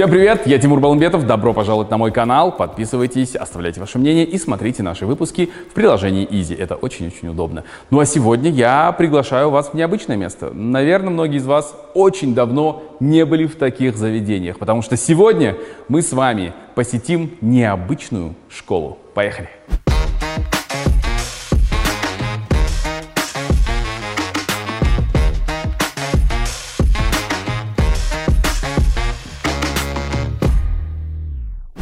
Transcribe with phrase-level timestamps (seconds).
[0.00, 4.38] Всем привет, я Тимур Баламбетов, добро пожаловать на мой канал, подписывайтесь, оставляйте ваше мнение и
[4.38, 7.64] смотрите наши выпуски в приложении Easy, это очень-очень удобно.
[7.90, 10.52] Ну а сегодня я приглашаю вас в необычное место.
[10.54, 15.58] Наверное, многие из вас очень давно не были в таких заведениях, потому что сегодня
[15.88, 18.96] мы с вами посетим необычную школу.
[19.12, 19.50] Поехали!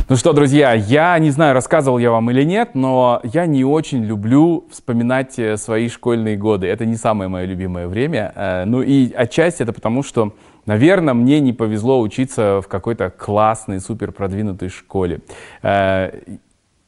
[0.08, 4.02] Ну что, друзья, я не знаю, рассказывал я вам или нет, но я не очень
[4.02, 6.66] люблю вспоминать э, свои школьные годы.
[6.66, 8.32] Это не самое мое любимое время.
[8.34, 10.32] Э, ну и отчасти это потому, что,
[10.64, 15.20] наверное, мне не повезло учиться в какой-то классной, супер продвинутой школе.
[15.62, 16.18] Э,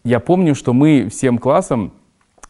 [0.03, 1.93] я помню, что мы всем классом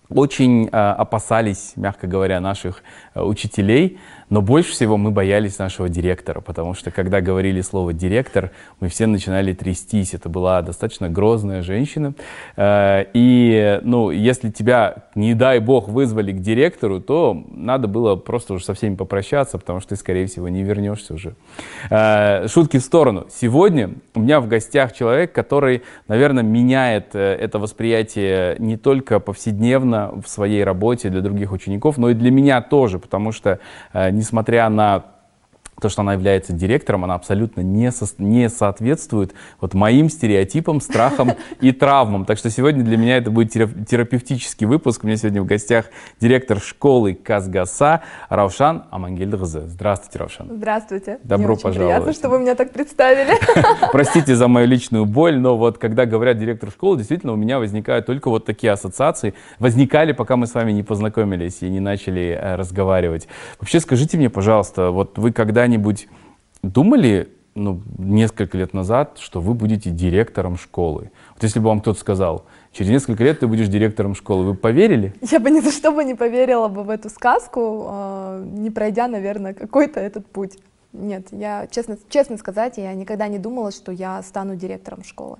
[0.09, 2.83] очень опасались, мягко говоря, наших
[3.15, 3.99] учителей,
[4.31, 9.07] но больше всего мы боялись нашего директора, потому что когда говорили слово «директор», мы все
[9.07, 10.15] начинали трястись.
[10.15, 12.15] Это была достаточно грозная женщина.
[12.57, 18.55] Э, и, ну, если тебя, не дай бог, вызвали к директору, то надо было просто
[18.55, 21.35] уже со всеми попрощаться, потому что ты, скорее всего, не вернешься уже.
[21.91, 23.27] Э, шутки в сторону.
[23.31, 30.13] Сегодня у меня в гостях человек, который, наверное, меняет э, это восприятие не только повседневно
[30.25, 33.59] в своей работе для других учеников, но и для меня тоже, потому что
[34.21, 35.05] несмотря на
[35.81, 41.33] то, что она является директором, она абсолютно не, со, не соответствует вот моим стереотипам, страхам
[41.61, 42.25] и травмам.
[42.25, 45.05] Так что сегодня для меня это будет терапевтический выпуск.
[45.05, 45.87] У меня сегодня в гостях
[46.21, 49.63] директор школы Казгаса Раушан Амангельдгызы.
[49.67, 50.49] Здравствуйте, Раушан.
[50.51, 51.19] Здравствуйте.
[51.25, 51.95] Добро Мне пожаловать.
[51.95, 53.35] приятно, что вы меня так представили.
[53.93, 58.07] Простите за мою личную боль, но вот когда говорят директор школы, действительно у меня возникают
[58.07, 59.35] только вот такие ассоциации.
[59.59, 63.29] Возникали, пока мы с вами не познакомились и не начали э, разговаривать.
[63.59, 66.09] Вообще скажите мне, пожалуйста, вот вы когда когда-нибудь
[66.63, 71.11] думали, ну, несколько лет назад, что вы будете директором школы?
[71.35, 75.13] Вот если бы вам кто-то сказал, через несколько лет ты будешь директором школы, вы поверили?
[75.21, 79.09] Я бы ни за что бы не поверила бы в эту сказку, а, не пройдя,
[79.09, 80.59] наверное, какой-то этот путь.
[80.93, 85.37] Нет, я, честно, честно сказать, я никогда не думала, что я стану директором школы.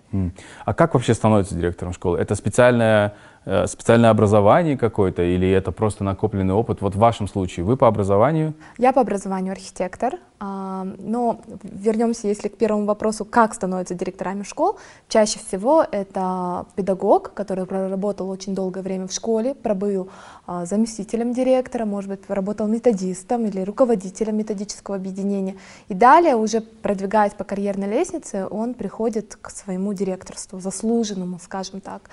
[0.65, 2.19] А как вообще становится директором школы?
[2.19, 3.11] Это специальное, э,
[3.45, 6.81] специальное образование какое-то или это просто накопленный опыт?
[6.81, 8.55] Вот в вашем случае вы по образованию?
[8.79, 14.79] Я по образованию архитектор, а, но вернемся, если к первому вопросу, как становятся директорами школ.
[15.09, 20.09] Чаще всего это педагог, который проработал очень долгое время в школе, пробыл
[20.47, 25.57] а, заместителем директора, может быть, работал методистом или руководителем методического объединения.
[25.89, 32.09] И далее, уже продвигаясь по карьерной лестнице, он приходит к своему директорству, заслуженному, скажем так.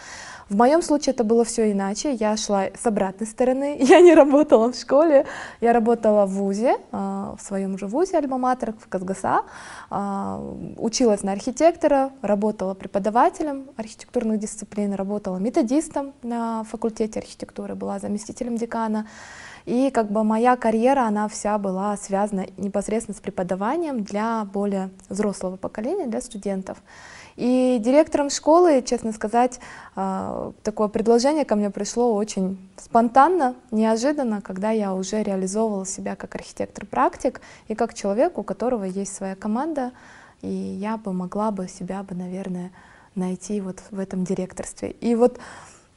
[0.49, 2.13] В моем случае это было все иначе.
[2.13, 3.77] Я шла с обратной стороны.
[3.79, 5.25] Я не работала в школе,
[5.59, 9.41] я работала в ВУЗе, а, в своем же ВУЗе Альма-Матер, в Казгаса.
[9.89, 10.41] А,
[10.77, 19.05] училась на архитектора, работала преподавателем архитектурных дисциплин, работала методистом на факультете архитектуры, была заместителем декана.
[19.65, 25.57] И как бы моя карьера, она вся была связана непосредственно с преподаванием для более взрослого
[25.57, 26.77] поколения, для студентов.
[27.37, 29.59] И директором школы, честно сказать,
[29.95, 36.33] а, такое предложение ко мне пришло очень спонтанно, неожиданно, когда я уже реализовывала себя как
[36.33, 39.91] архитектор-практик и как человек, у которого есть своя команда,
[40.41, 42.71] и я бы могла бы себя бы, наверное,
[43.13, 44.91] найти вот в этом директорстве.
[44.99, 45.39] И вот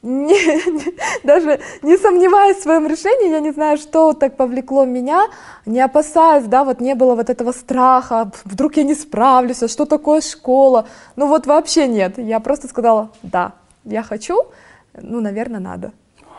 [0.03, 5.27] не, не, даже не сомневаясь в своем решении, я не знаю, что так повлекло меня,
[5.65, 9.85] не опасаясь, да, вот не было вот этого страха, вдруг я не справлюсь, а что
[9.85, 13.53] такое школа, ну вот вообще нет, я просто сказала, да,
[13.83, 14.43] я хочу,
[14.93, 15.91] ну, наверное, надо.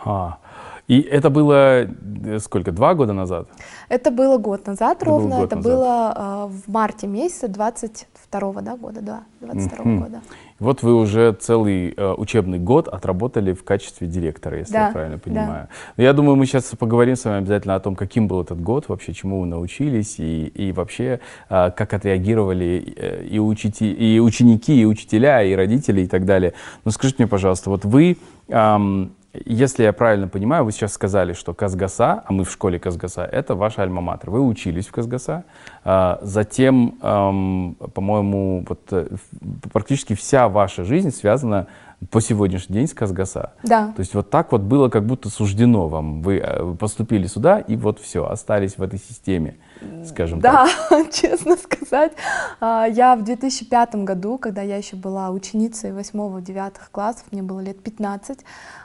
[0.04, 0.38] А,
[0.88, 3.48] и это было э, сколько, два года назад?
[3.88, 5.72] Это было год назад это ровно, год это назад.
[5.72, 9.98] было э, в марте месяце 22 да, года, да, 22 mm-hmm.
[9.98, 10.22] года.
[10.58, 15.18] Вот вы уже целый э, учебный год отработали в качестве директора, если да, я правильно
[15.18, 15.68] понимаю.
[15.96, 16.02] Да.
[16.02, 19.12] Я думаю, мы сейчас поговорим с вами обязательно о том, каким был этот год, вообще
[19.12, 24.84] чему вы научились и, и вообще э, как отреагировали э, и, учити, и ученики, и
[24.84, 26.54] учителя, и родители и так далее.
[26.84, 28.18] Но скажите мне, пожалуйста, вот вы...
[28.48, 33.24] Эм, если я правильно понимаю, вы сейчас сказали, что Казгаса, а мы в школе Казгаса,
[33.24, 34.30] это ваша альма-матер.
[34.30, 35.44] Вы учились в Казгаса,
[35.84, 39.08] а, затем, по-моему, вот э,
[39.72, 41.66] практически вся ваша жизнь связана
[42.10, 43.52] по сегодняшний день с Казгаса.
[43.62, 43.92] Да.
[43.94, 46.22] То есть вот так вот было как будто суждено вам.
[46.22, 49.56] Вы э, поступили сюда и вот все, остались в этой системе,
[50.04, 51.06] скажем да, так.
[51.06, 52.12] Да, честно сказать.
[52.60, 57.82] А, я в 2005 году, когда я еще была ученицей 8-9 классов, мне было лет
[57.82, 58.40] 15,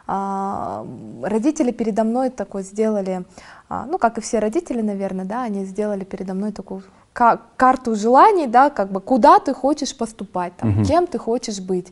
[0.07, 0.85] а,
[1.23, 3.25] родители передо мной такой сделали,
[3.69, 6.83] а, ну, как и все родители, наверное, да, они сделали передо мной такую
[7.57, 10.85] карту желаний, да, как бы куда ты хочешь поступать, там, угу.
[10.85, 11.91] кем ты хочешь быть.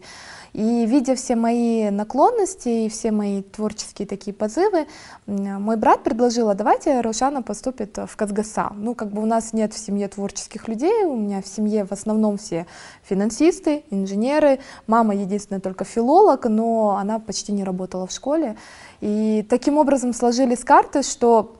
[0.54, 4.88] И видя все мои наклонности и все мои творческие такие позывы,
[5.27, 8.72] мой брат предложил, а давайте Рушана поступит в Казгаса.
[8.74, 11.92] Ну, как бы у нас нет в семье творческих людей, у меня в семье в
[11.92, 12.68] основном все
[13.04, 18.56] финансисты, инженеры, мама единственная только филолог, но она почти не работала в школе.
[19.01, 21.57] И таким образом сложились карты, что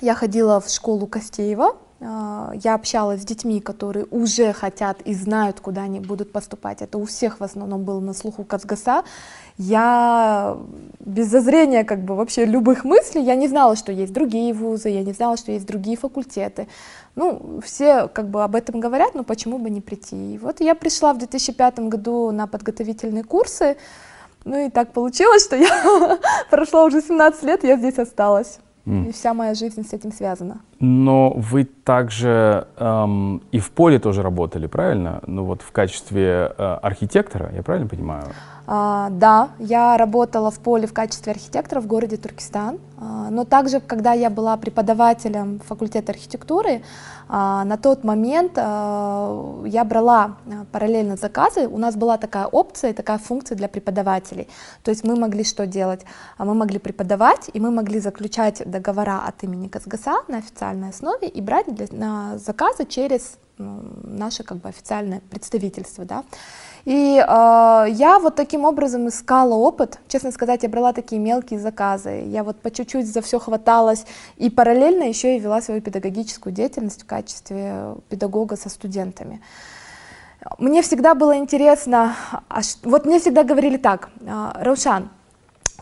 [0.00, 5.82] я ходила в школу Костеева, я общалась с детьми, которые уже хотят и знают, куда
[5.82, 6.80] они будут поступать.
[6.80, 9.04] Это у всех в основном было на слуху Казгаса.
[9.58, 10.56] Я
[10.98, 15.02] без зазрения как бы вообще любых мыслей, я не знала, что есть другие вузы, я
[15.02, 16.68] не знала, что есть другие факультеты.
[17.16, 20.34] Ну, все как бы об этом говорят, но почему бы не прийти?
[20.34, 23.76] И вот я пришла в 2005 году на подготовительные курсы,
[24.46, 26.18] ну и так получилось, что я
[26.50, 28.58] прошла уже 17 лет, я здесь осталась.
[28.90, 30.60] И вся моя жизнь с этим связана.
[30.80, 35.20] Но вы также эм, и в поле тоже работали, правильно?
[35.26, 38.24] Ну вот в качестве э, архитектора, я правильно понимаю?
[38.72, 43.80] А, да, я работала в поле в качестве архитектора в городе Туркестан, а, но также,
[43.80, 46.84] когда я была преподавателем факультета архитектуры,
[47.28, 50.36] а, на тот момент я брала
[50.70, 54.46] параллельно заказы, у нас была такая опция, такая функция для преподавателей,
[54.84, 56.02] то есть мы могли что делать?
[56.38, 61.40] Мы могли преподавать, и мы могли заключать договора от имени Казгаса на официальной основе и
[61.40, 66.24] брать для, на заказы через ну, наше как бы официальное представительство, да.
[66.84, 69.98] И э, я вот таким образом искала опыт.
[70.08, 72.24] Честно сказать, я брала такие мелкие заказы.
[72.26, 74.06] Я вот по чуть-чуть за все хваталась.
[74.36, 79.40] И параллельно еще и вела свою педагогическую деятельность в качестве педагога со студентами.
[80.58, 82.14] Мне всегда было интересно,
[82.48, 85.10] а вот мне всегда говорили так, «А, Раушан,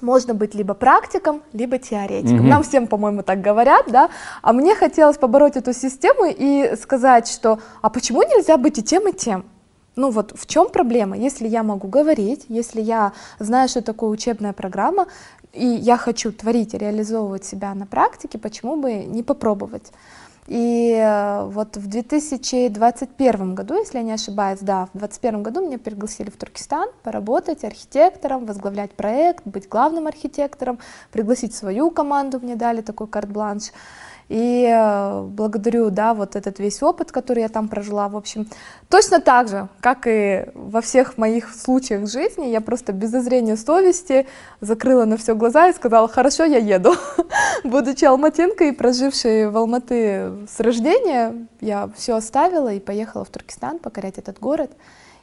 [0.00, 2.46] можно быть либо практиком, либо теоретиком.
[2.46, 2.50] Mm-hmm.
[2.50, 4.10] Нам всем, по-моему, так говорят, да.
[4.42, 9.08] А мне хотелось побороть эту систему и сказать, что а почему нельзя быть и тем,
[9.08, 9.44] и тем?
[9.98, 11.16] Ну вот в чем проблема?
[11.16, 15.08] Если я могу говорить, если я знаю, что такое учебная программа,
[15.52, 19.90] и я хочу творить реализовывать себя на практике, почему бы не попробовать?
[20.46, 25.78] И э, вот в 2021 году, если я не ошибаюсь, да, в 2021 году меня
[25.80, 30.78] пригласили в Туркестан поработать архитектором, возглавлять проект, быть главным архитектором,
[31.10, 33.72] пригласить свою команду, мне дали такой карт-бланш.
[34.28, 38.46] И э, благодарю, да, вот этот весь опыт, который я там прожила, в общем,
[38.90, 44.26] точно так же, как и во всех моих случаях жизни, я просто без зазрения совести
[44.60, 46.94] закрыла на все глаза и сказала, хорошо, я еду.
[47.64, 54.18] Будучи алматинкой, прожившей в Алматы с рождения, я все оставила и поехала в Туркестан покорять
[54.18, 54.70] этот город.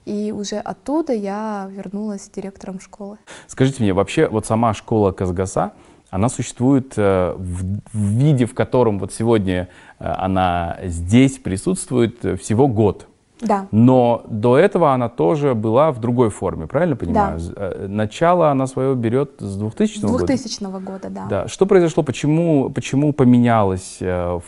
[0.06, 3.18] И уже оттуда я вернулась директором школы.
[3.48, 5.74] Скажите мне, вообще вот сама школа Казгаса,
[6.16, 9.68] она существует э, в, виде, в котором вот сегодня
[10.00, 13.08] э, она здесь присутствует э, всего год.
[13.42, 13.68] Да.
[13.72, 17.38] Но до этого она тоже была в другой форме, правильно понимаю?
[17.54, 17.74] Да.
[17.90, 20.26] Начало она свое берет с 2000 года?
[20.26, 21.26] 2000 года, года да.
[21.30, 21.48] да.
[21.50, 24.00] Что произошло, почему, почему поменялась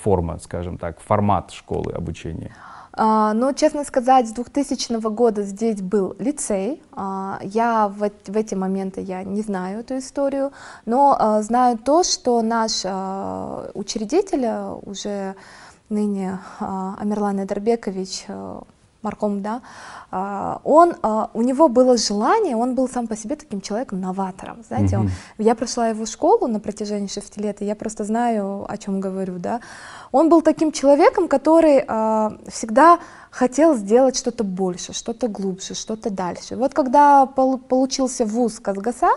[0.01, 2.51] форма, скажем так, формат школы обучения?
[2.99, 6.81] А, но, честно сказать, с 2000 года здесь был лицей.
[6.93, 10.51] А, я в, в эти моменты я не знаю эту историю,
[10.85, 12.83] но а, знаю то, что наш
[13.75, 14.47] учредитель
[14.83, 15.35] уже
[15.89, 18.25] ныне Амирлан Эдербекович
[19.07, 19.61] Марком, да,
[20.11, 24.97] а, он, а, у него было желание, он был сам по себе таким человеком-новатором, знаете,
[24.97, 28.99] он, я прошла его школу на протяжении шести лет, и я просто знаю, о чем
[28.99, 29.61] говорю, да,
[30.11, 32.99] он был таким человеком, который а, всегда
[33.31, 36.55] хотел сделать что-то больше, что-то глубже, что-то дальше.
[36.55, 39.09] Вот когда получился вуз Казгаса,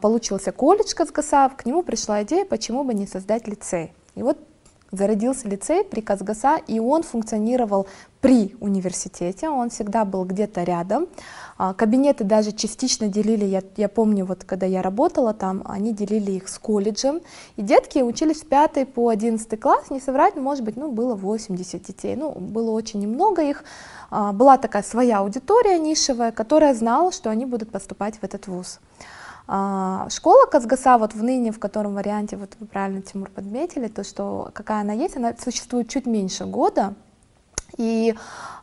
[0.00, 3.92] получился колледж Казгаса, к нему пришла идея, почему бы не создать лицей.
[4.14, 4.38] И вот
[4.90, 7.86] зародился лицей при Казгаса, и он функционировал
[8.26, 11.06] при университете, он всегда был где-то рядом.
[11.58, 16.32] А, кабинеты даже частично делили, я, я помню, вот когда я работала там, они делили
[16.32, 17.20] их с колледжем,
[17.54, 21.80] и детки учились с 5 по 11 класс, не соврать, может быть, ну, было 80
[21.80, 23.62] детей, ну, было очень немного их,
[24.10, 28.80] а, была такая своя аудитория нишевая, которая знала, что они будут поступать в этот вуз.
[29.46, 34.02] А, школа Казгаса, вот в ныне, в котором варианте, вот вы правильно, Тимур, подметили, то,
[34.02, 36.96] что какая она есть, она существует чуть меньше года,
[37.76, 38.14] и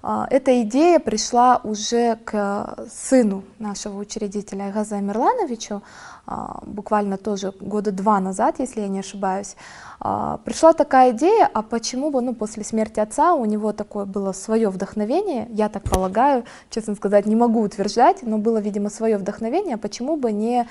[0.03, 5.81] э, эта идея пришла уже к сыну нашего учредителя Газа Мирлановичу,
[6.27, 6.31] э,
[6.63, 9.55] буквально тоже года два назад, если я не ошибаюсь.
[10.03, 14.31] Э, пришла такая идея, а почему бы, ну, после смерти отца у него такое было
[14.31, 19.75] свое вдохновение, я так полагаю, честно сказать, не могу утверждать, но было, видимо, свое вдохновение,
[19.75, 20.67] а почему бы не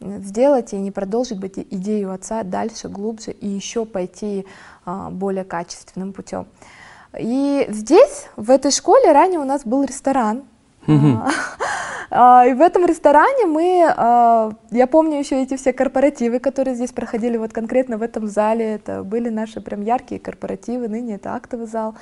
[0.00, 4.44] сделать и не продолжить быть идею отца дальше, глубже и еще пойти
[4.84, 6.46] более качественным путем.
[7.18, 10.44] И здесь, в этой школе, ранее у нас был ресторан.
[10.86, 11.30] А,
[12.10, 16.92] а, и в этом ресторане мы, а, я помню еще эти все корпоративы, которые здесь
[16.92, 21.66] проходили, вот конкретно в этом зале, это были наши прям яркие корпоративы, ныне это актовый
[21.66, 21.94] зал.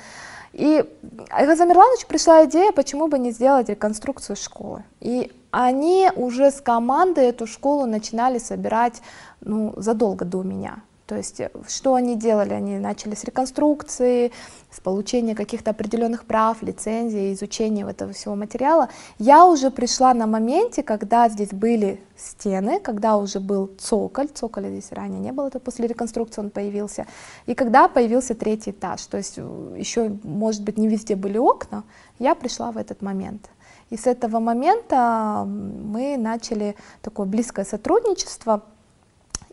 [0.53, 0.85] И
[1.31, 4.83] Айгаза Мирлановичу пришла идея, почему бы не сделать реконструкцию школы.
[4.99, 9.01] И они уже с командой эту школу начинали собирать
[9.41, 10.77] ну, задолго до меня.
[11.13, 12.53] То есть э, что они делали?
[12.53, 14.31] Они начали с реконструкции,
[14.71, 18.89] с получения каких-то определенных прав, лицензий, изучения этого всего материала.
[19.19, 24.91] Я уже пришла на моменте, когда здесь были стены, когда уже был цоколь, цоколя здесь
[24.91, 27.05] ранее не было, это после реконструкции он появился,
[27.45, 31.83] и когда появился третий этаж, то есть э, еще, может быть, не везде были окна,
[32.17, 33.51] я пришла в этот момент.
[33.91, 38.63] И с этого момента мы начали такое близкое сотрудничество,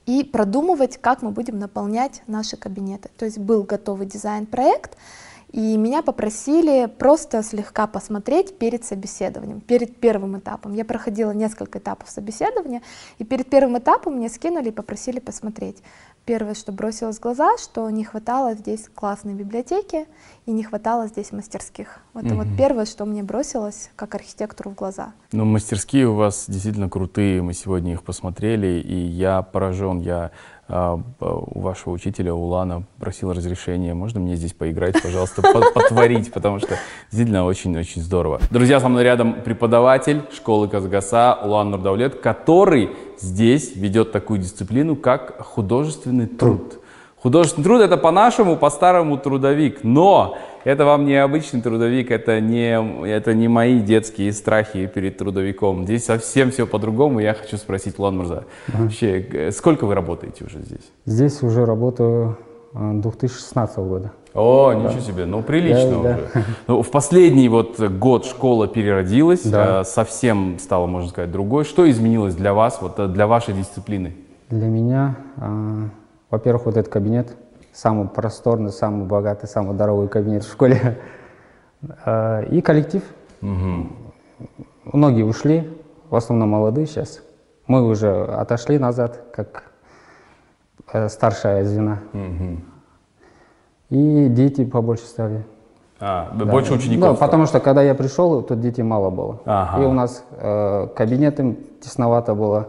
[0.07, 3.11] и продумывать, как мы будем наполнять наши кабинеты.
[3.17, 4.97] То есть был готовый дизайн-проект,
[5.53, 10.75] и меня попросили просто слегка посмотреть перед собеседованием, перед первым этапом.
[10.75, 12.83] Я проходила несколько этапов собеседования,
[13.19, 15.83] и перед первым этапом мне скинули и попросили посмотреть.
[16.25, 20.07] Первое, что бросилось в глаза, что не хватало здесь классной библиотеки
[20.47, 22.01] и не хватало здесь мастерских.
[22.13, 22.45] Вот это угу.
[22.45, 25.15] вот первое, что мне бросилось как архитектору в глаза.
[25.33, 30.31] Ну, мастерские у вас действительно крутые, мы сегодня их посмотрели, и я поражен, я
[30.71, 36.77] у вашего учителя Улана просил разрешения, можно мне здесь поиграть, пожалуйста, потворить, потому что
[37.11, 38.41] действительно очень-очень здорово.
[38.51, 45.41] Друзья, со мной рядом преподаватель школы Казгаса Улан Нурдаулет, который здесь ведет такую дисциплину, как
[45.45, 46.79] художественный труд.
[47.23, 52.73] Художественный труд это по-нашему, по-старому трудовик, но это вам не обычный трудовик, это не,
[53.07, 55.85] это не мои детские страхи перед трудовиком.
[55.85, 57.21] Здесь совсем все по-другому.
[57.21, 58.85] Я хочу спросить, Лан Мурза, ага.
[58.85, 60.91] вообще, сколько вы работаете уже здесь?
[61.05, 62.39] Здесь уже работаю
[62.73, 64.13] 2016 э, года.
[64.33, 64.79] О, да.
[64.79, 66.31] ничего себе, ну прилично да, уже.
[66.33, 66.43] Да.
[66.69, 69.81] Ну, в последний вот год школа переродилась, да.
[69.81, 71.65] Э, совсем стала, можно сказать, другой.
[71.65, 74.15] Что изменилось для вас, вот э, для вашей дисциплины?
[74.49, 75.17] Для меня,
[76.31, 77.37] во-первых, вот этот кабинет,
[77.73, 80.99] самый просторный, самый богатый, самый здоровый кабинет в школе.
[82.51, 83.03] И коллектив.
[83.43, 83.87] Угу.
[84.93, 85.79] Многие ушли,
[86.11, 87.23] в основном молодые сейчас.
[87.67, 89.65] Мы уже отошли назад, как
[91.11, 92.01] старшая звена.
[92.13, 92.61] Угу.
[93.91, 95.45] И дети побольше стали.
[96.01, 96.47] А, да.
[96.47, 97.19] больше учеников?
[97.19, 99.41] Да, потому что когда я пришел, тут детей мало было.
[99.45, 99.83] Ага.
[99.83, 102.69] И у нас э, кабинетом тесновато было.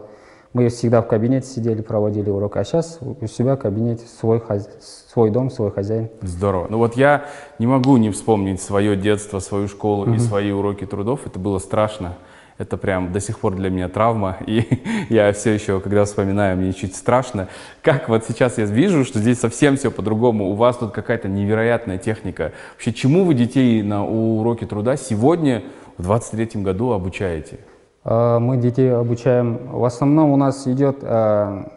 [0.52, 4.68] Мы всегда в кабинете сидели, проводили урок, а сейчас у себя кабинет, свой, хозя...
[4.80, 6.10] свой дом, свой хозяин.
[6.20, 6.66] Здорово.
[6.68, 7.24] Ну вот я
[7.58, 10.14] не могу не вспомнить свое детство, свою школу угу.
[10.14, 11.26] и свои уроки трудов.
[11.26, 12.18] Это было страшно.
[12.58, 14.68] Это прям до сих пор для меня травма, и
[15.08, 17.48] я все еще, когда вспоминаю, мне чуть страшно.
[17.80, 21.96] Как вот сейчас я вижу, что здесь совсем все по-другому, у вас тут какая-то невероятная
[21.96, 22.52] техника.
[22.74, 25.64] Вообще, чему вы детей на уроке труда сегодня,
[25.96, 27.58] в 23 году, обучаете?
[28.04, 31.68] А, мы детей обучаем, в основном у нас идет а,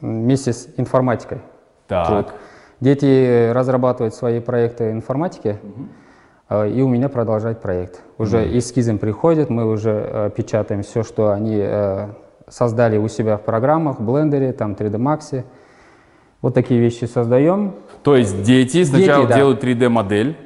[0.00, 1.38] вместе с информатикой.
[1.86, 2.34] Так.
[2.80, 5.88] Дети разрабатывают свои проекты информатики, угу
[6.48, 8.02] Э, и у меня продолжать проект.
[8.18, 12.08] Уже эскизом приходят, мы уже э, печатаем все, что они э,
[12.48, 15.44] создали у себя в программах, в Blender, там 3D Max.
[16.42, 17.74] Вот такие вещи создаем.
[18.02, 19.36] То есть дети сначала дети, да.
[19.36, 20.36] делают 3D-модель.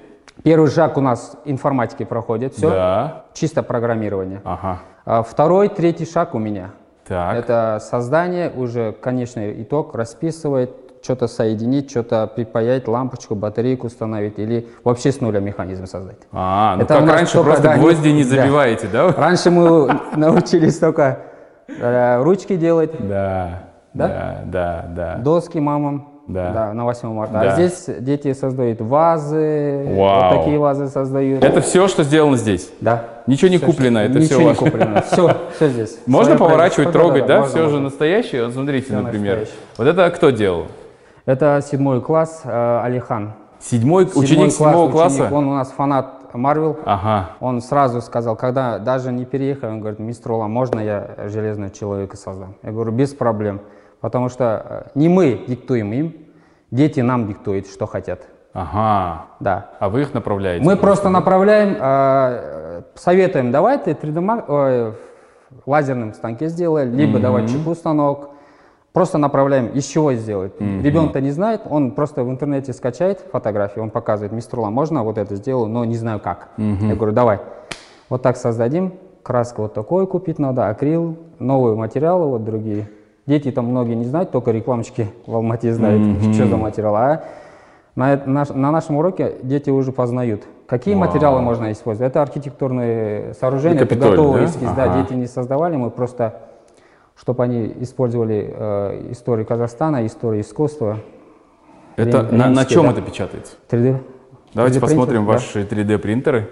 [0.42, 3.24] Первый шаг у нас информатики проходит, все, да.
[3.34, 4.40] чисто программирование.
[4.44, 4.80] Ага.
[5.04, 6.70] А второй, третий шаг у меня.
[7.06, 7.36] Так.
[7.36, 10.70] Это создание, уже конечный итог расписывает,
[11.02, 16.18] что-то соединить, что-то припаять, лампочку, батарейку установить или вообще с нуля механизм создать.
[16.32, 19.08] А, ну Это как раньше просто да, гвозди не забиваете, да?
[19.08, 19.14] да?
[19.14, 21.20] Раньше мы научились только
[21.68, 22.90] э, ручки делать.
[22.98, 23.62] Да,
[23.94, 25.14] да, да, да.
[25.16, 26.17] Доски мамам.
[26.28, 26.52] Да.
[26.52, 27.40] да, на 8 марта.
[27.40, 27.52] А да.
[27.52, 30.30] А здесь дети создают вазы, Вау.
[30.30, 31.42] вот такие вазы создают.
[31.42, 32.70] Это все, что сделано здесь?
[32.82, 33.04] Да.
[33.26, 35.02] Ничего не все, куплено, это ничего все не куплено.
[35.02, 35.98] Все, все здесь.
[36.06, 37.40] Можно Своим поворачивать, трогать, да?
[37.40, 37.46] да?
[37.46, 37.70] Все можно.
[37.70, 38.44] же настоящее.
[38.44, 39.38] Вот смотрите, все например.
[39.38, 39.64] Настоящее.
[39.78, 40.66] Вот это кто делал?
[41.24, 43.32] Это седьмой класс, э, Алихан.
[43.58, 45.16] Седьмой, седьмой ученик класс, седьмого класса?
[45.22, 46.78] Ученик, он у нас фанат Марвел.
[46.84, 47.30] Ага.
[47.40, 52.16] Он сразу сказал, когда даже не переехал, он говорит, мистер Ула, можно я Железного Человека
[52.16, 52.54] создам?
[52.62, 53.60] Я говорю, без проблем.
[54.00, 56.16] Потому что э, не мы диктуем им,
[56.70, 58.26] дети нам диктуют, что хотят.
[58.52, 59.26] Ага.
[59.40, 59.70] Да.
[59.78, 60.64] А вы их направляете?
[60.64, 64.92] Мы просто направляем, э, советуем, давай ты 3D э,
[65.66, 67.22] лазерным станке сделай, либо mm -hmm.
[67.22, 68.30] давай чип станок,
[68.92, 70.54] Просто направляем, из чего сделать.
[70.58, 70.82] Mm-hmm.
[70.82, 75.18] Ребенок-то не знает, он просто в интернете скачает фотографии, он показывает, мистер Ла, можно вот
[75.18, 76.48] это сделаю, но не знаю как.
[76.56, 76.88] Mm-hmm.
[76.88, 77.38] Я говорю, давай,
[78.08, 82.88] вот так создадим, краска вот такой купить надо, акрил, новые материалы вот другие.
[83.28, 86.32] Дети там многие не знают, только рекламщики в Алмате знают, mm-hmm.
[86.32, 86.96] что за материал.
[86.96, 87.24] А
[87.94, 91.04] На, наш- на нашем уроке дети уже познают, какие Вау.
[91.04, 92.10] материалы можно использовать.
[92.10, 94.46] Это архитектурные сооружения, Это готовый да?
[94.46, 94.68] эскиз.
[94.68, 94.74] Ага.
[94.76, 96.40] Да, дети не создавали, мы просто,
[97.16, 101.00] чтобы они использовали э, историю Казахстана, историю искусства.
[101.96, 102.92] Это на, на чем да.
[102.92, 103.56] это печатается?
[103.68, 103.98] 3D.
[104.54, 105.32] Давайте 3D посмотрим принтер, да.
[105.32, 106.48] ваши 3D принтеры.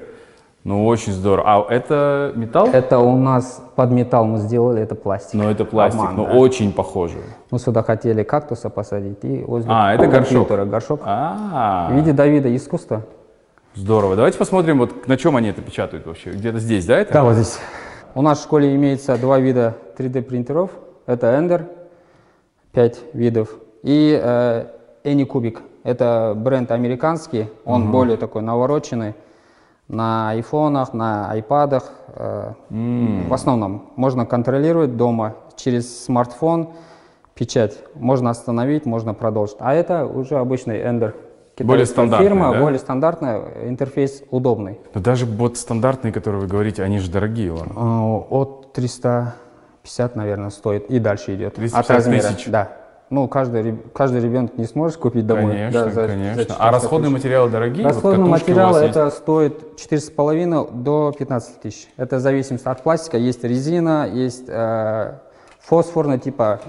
[0.66, 1.44] Ну, очень здорово.
[1.46, 2.68] А это металл?
[2.72, 5.34] Это у нас под металл мы сделали, это пластик.
[5.34, 6.32] Ну, это пластик, Обман, но да.
[6.32, 7.18] очень похоже.
[7.52, 10.48] Мы сюда хотели кактуса посадить и возле А, это горшок.
[10.48, 11.02] горшок.
[11.04, 13.02] А, В виде Давида искусства.
[13.76, 14.16] здорово.
[14.16, 16.30] Давайте посмотрим, вот на чем они это печатают вообще.
[16.32, 17.22] Где-то здесь, да, это?
[17.22, 17.60] вот здесь.
[18.16, 20.72] У нас в школе имеется два вида 3D принтеров.
[21.06, 21.66] Это Ender,
[22.72, 23.50] 5 видов,
[23.84, 24.66] и э,
[25.04, 25.58] Anycubic.
[25.84, 29.14] Это бренд американский, он более такой навороченный.
[29.88, 31.92] На айфонах, на айпадах.
[32.08, 36.70] э, В основном можно контролировать дома через смартфон,
[37.34, 37.78] печать.
[37.94, 39.56] Можно остановить, можно продолжить.
[39.60, 41.14] А это уже обычный Ender.
[41.60, 42.60] Более стандартный, фирма, да?
[42.60, 44.78] более стандартная, интерфейс удобный.
[44.92, 47.72] Но даже вот стандартные, которые вы говорите, они же дорогие, ладно.
[47.76, 51.54] Э, От 350, наверное, стоит и дальше идет.
[51.54, 52.22] 350 от размера.
[52.34, 52.46] тысяч?
[52.48, 52.68] Да.
[53.08, 55.52] Ну, каждый, каждый ребенок не сможет купить домой.
[55.52, 56.34] Конечно, Да, за- конечно.
[56.34, 57.22] за а 400 расходные тысяч.
[57.24, 57.84] материалы дорогие?
[57.84, 58.90] Вот Расходный катушки у материал вас есть?
[58.96, 61.88] это стоит 4,5 до 15 тысяч.
[61.96, 63.16] Это зависит от пластика.
[63.16, 65.12] Есть резина, есть э,
[65.60, 66.60] фосфорная типа.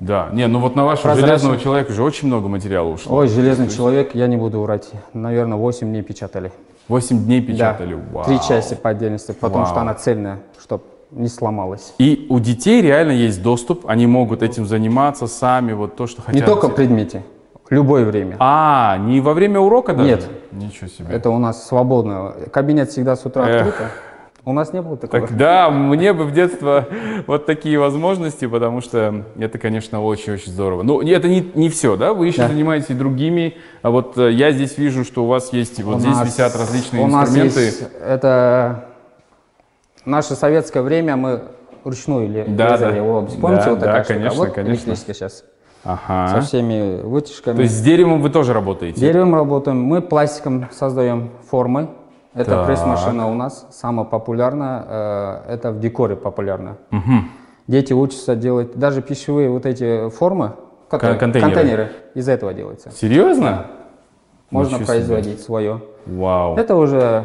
[0.00, 1.28] Да, не, ну вот на вашего Прозрачный.
[1.28, 3.16] железного человека же очень много материала ушло.
[3.16, 4.90] Ой, железный человек, я не буду врать.
[5.14, 6.52] Наверное, 8 дней печатали.
[6.88, 7.46] 8 дней Да.
[7.52, 8.24] печатали, вау.
[8.24, 9.72] Три части по отдельности, потому Вау.
[9.72, 11.94] что она цельная, чтобы не сломалась.
[11.98, 16.34] И у детей реально есть доступ, они могут этим заниматься сами, вот то, что хотят.
[16.40, 17.22] Не только предмете,
[17.70, 18.36] любое время.
[18.38, 20.08] А, не во время урока даже?
[20.08, 20.28] Нет.
[20.52, 21.14] Ничего себе.
[21.14, 22.34] Это у нас свободно.
[22.52, 23.66] Кабинет всегда с утра Эх.
[23.68, 23.88] открыт.
[24.46, 25.26] У нас не было такого.
[25.26, 26.86] Так, да, мне бы в детство
[27.26, 30.82] вот такие возможности, потому что это, конечно, очень-очень здорово.
[30.82, 32.12] Но это не, не все, да?
[32.12, 32.48] Вы еще Да.
[32.48, 33.56] занимаетесь и другими.
[33.80, 36.54] А вот э, я здесь вижу, что у вас есть, вот У здесь нас- висят
[36.56, 37.60] различные у нас инструменты.
[37.60, 38.84] есть- это
[40.04, 41.42] наше советское время мы
[41.84, 43.04] ручную ли- Да, резали да.
[43.04, 43.40] лобзик.
[43.40, 44.14] Помните, Да, вот такая да, штука?
[44.14, 44.96] конечно, вот конечно.
[44.96, 45.44] сейчас.
[45.82, 46.40] Со Ага.
[46.40, 47.56] всеми вытяжками.
[47.56, 48.98] То есть с деревом вы тоже работаете?
[48.98, 49.82] Деревом работаем.
[49.82, 51.88] Мы пластиком создаем формы.
[52.32, 52.66] Это Так.
[52.66, 53.66] пресс-машина у нас.
[53.70, 54.84] Самая популярная.
[55.46, 56.78] э, это в декоре популярно.
[57.66, 60.52] Дети учатся делать даже пищевые вот эти формы.
[60.90, 61.90] которые- контейнеры.
[62.14, 62.90] из этого делаются.
[62.92, 63.66] Серьезно?
[64.50, 64.94] Можно Ничего себе.
[64.94, 65.80] производить свое.
[66.06, 66.56] Вау.
[66.56, 67.24] Это уже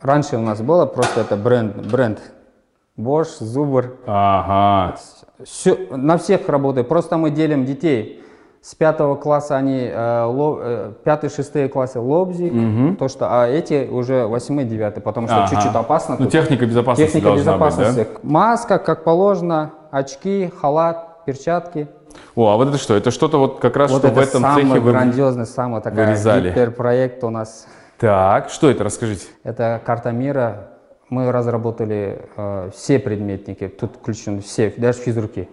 [0.00, 2.20] раньше у нас было, просто это бренд, бренд.
[2.96, 3.94] Bosch, Zubr.
[4.06, 4.96] Ага.
[5.44, 6.88] Всё- на всех работает.
[6.88, 8.24] Просто мы делим детей.
[8.60, 14.26] С пятого класса они, э, э, пятый, шестые классы лобзи, то что, а эти уже
[14.26, 15.48] восьмой, девятый, потому что Ага.
[15.54, 16.16] чуть-чуть опасно.
[16.18, 16.32] Ну, тут.
[16.32, 17.98] техника безопасности Техника безопасности.
[18.00, 21.84] быть, Маска, как положено, очки, халат, перчатки.
[21.84, 22.14] да?
[22.34, 22.94] О, а вот это что?
[22.94, 24.90] Это что-то вот как раз, вот что в этом самый цехе вы...
[24.90, 27.68] грандиозный, самый такой гиперпроект у нас.
[27.98, 29.26] Так, что это, расскажите.
[29.42, 30.68] Это карта мира.
[31.10, 35.48] Мы разработали э, все предметники, тут включены все, даже физруки.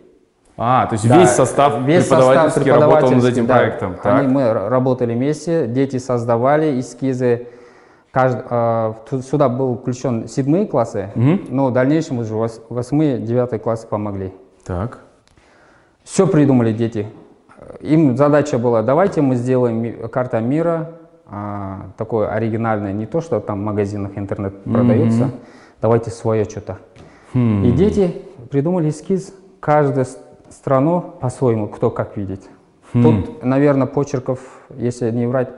[0.57, 2.19] А, то есть Да, весь состав весь состав
[2.55, 3.55] преподавательский работал над преподавательский, этим да.
[3.55, 3.95] проектом.
[4.03, 4.19] Так.
[4.19, 7.47] Они, мы работали вместе, дети создавали эскизы.
[8.13, 8.45] Кажд-
[9.11, 14.33] э, сюда был включен седьмые классы, но в дальнейшем уже вос- восьмые, девятые классы помогли.
[14.65, 14.99] Так.
[16.03, 17.07] Все придумали дети.
[17.79, 20.91] Им задача была, давайте мы сделаем карта мира,
[21.27, 25.31] а, такое оригинальное, не то, что там в магазинах интернет продается,
[25.81, 26.77] давайте свое что-то.
[27.33, 28.15] И дети
[28.49, 30.05] придумали эскиз, каждую
[30.49, 32.41] страну по-своему, кто как видит.
[32.93, 34.39] Тут, наверное, почерков,
[34.77, 35.49] если не врать,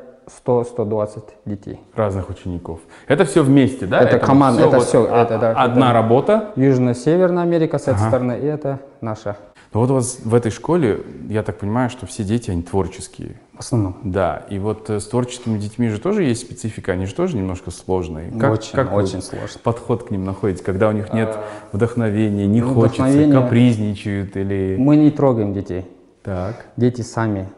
[0.45, 1.79] 100-120 детей.
[1.95, 2.79] Разных учеников.
[3.07, 4.01] Это все вместе, да?
[4.01, 6.51] Это вот команда, всё это вот всё, а- это, да, Одна это- работа.
[6.57, 9.37] Южно-Северная Америка с этой стороны, и это наша.
[9.73, 13.35] Но вот у вас в этой школе, я так понимаю, что все дети, они творческие.
[13.57, 13.95] В основном.
[14.03, 17.71] Да, и вот э, с творческими детьми же тоже есть специфика, они же тоже немножко
[17.71, 18.27] сложные.
[18.27, 19.59] Очень, вы очень сложно.
[19.63, 21.35] подход к ним находите, когда у них нет
[21.71, 24.75] вдохновения, не ну, хочется, вдохновение- капризничают или...
[24.77, 25.87] Мы не трогаем детей.
[26.21, 26.67] Так.
[26.75, 27.49] Дети сами,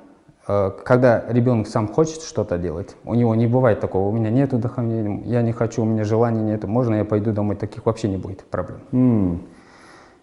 [0.47, 4.53] э, когда ребенок сам хочет что-то делать, у него не бывает такого, у меня нет
[4.53, 8.17] вдохновения, я не хочу, у меня желания нет, можно я пойду домой, таких вообще не
[8.17, 8.79] будет проблем.
[8.93, 9.41] М,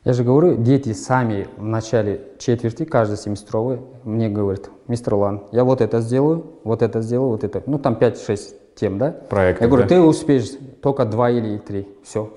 [0.07, 5.65] Я же говорю, дети сами в начале четверти, каждый семестровый, мне говорят, мистер Лан, я
[5.65, 7.61] вот это сделаю, вот это сделаю, вот это.
[7.67, 8.39] Ну, там 5-6
[8.77, 9.11] тем, да?
[9.11, 9.89] Проектов, Я говорю, да?
[9.89, 12.33] ты успеешь только два или три, все.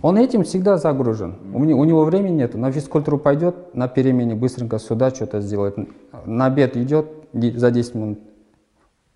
[0.00, 1.34] Он этим всегда загружен.
[1.52, 2.54] У, него, у него времени нет.
[2.54, 5.76] На физкультуру пойдет, на перемене быстренько сюда что-то сделает.
[6.24, 8.18] На обед идет, за 10 минут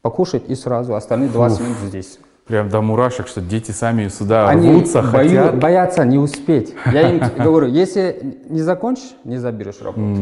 [0.03, 2.19] покушать и сразу, остальные 20 минут здесь.
[2.46, 5.59] Прям до мурашек, что дети сами сюда Они рвутся, бою- хотят.
[5.59, 6.74] боятся не успеть.
[6.92, 10.20] Я им говорю, если не закончишь, не заберешь работу.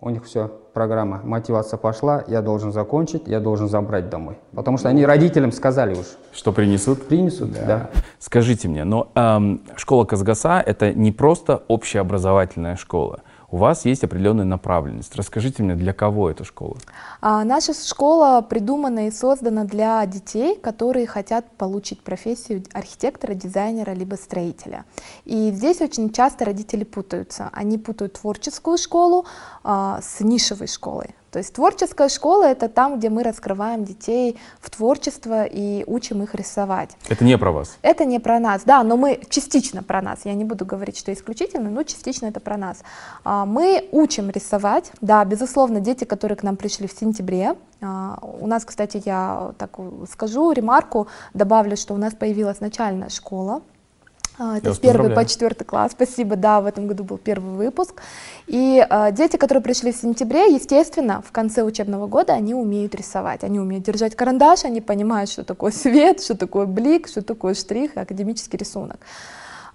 [0.00, 0.50] У них все.
[0.74, 4.36] программа, мотивация пошла, я должен закончить, я должен забрать домой.
[4.54, 6.08] Потому что они родителям сказали уже.
[6.32, 7.06] Что принесут?
[7.08, 7.64] Принесут, да.
[7.66, 7.90] да.
[8.18, 13.20] Скажите мне, но эм, школа Казгаса это не просто общеобразовательная школа
[13.50, 15.14] у вас есть определенная направленность.
[15.16, 16.76] Расскажите мне, для кого эта школа?
[17.20, 24.16] А, наша школа придумана и создана для детей, которые хотят получить профессию архитектора, дизайнера либо
[24.16, 24.84] строителя.
[25.24, 27.50] И здесь очень часто родители путаются.
[27.52, 29.26] Они путают творческую школу
[29.64, 31.14] с нишевой школой.
[31.34, 36.32] То есть творческая школа— это там, где мы раскрываем детей в творчество и учим их
[36.36, 36.90] рисовать.
[37.08, 37.76] Это не про вас?
[37.82, 40.20] Это не про нас, да, но мы частично про нас.
[40.24, 42.84] Я не буду говорить, что исключительно, но частично это про нас.
[43.24, 48.46] А, мы учим рисовать, да, безусловно, дети, которые к нам пришли в сентябре, а, у
[48.46, 49.76] нас, кстати, я так
[50.12, 53.73] скажу ремарку, добавлю, что у нас появилась начальная школа, а,
[54.38, 55.92] это с первый по четвертый класс.
[55.92, 58.02] Спасибо, да, в этом году был первый выпуск.
[58.46, 63.44] И э, дети, которые пришли в сентябре, естественно, в конце учебного года они умеют рисовать,
[63.44, 67.96] они умеют держать карандаш, они понимают, что такое свет, что такое блик, что такое штрих,
[67.96, 68.98] академический рисунок.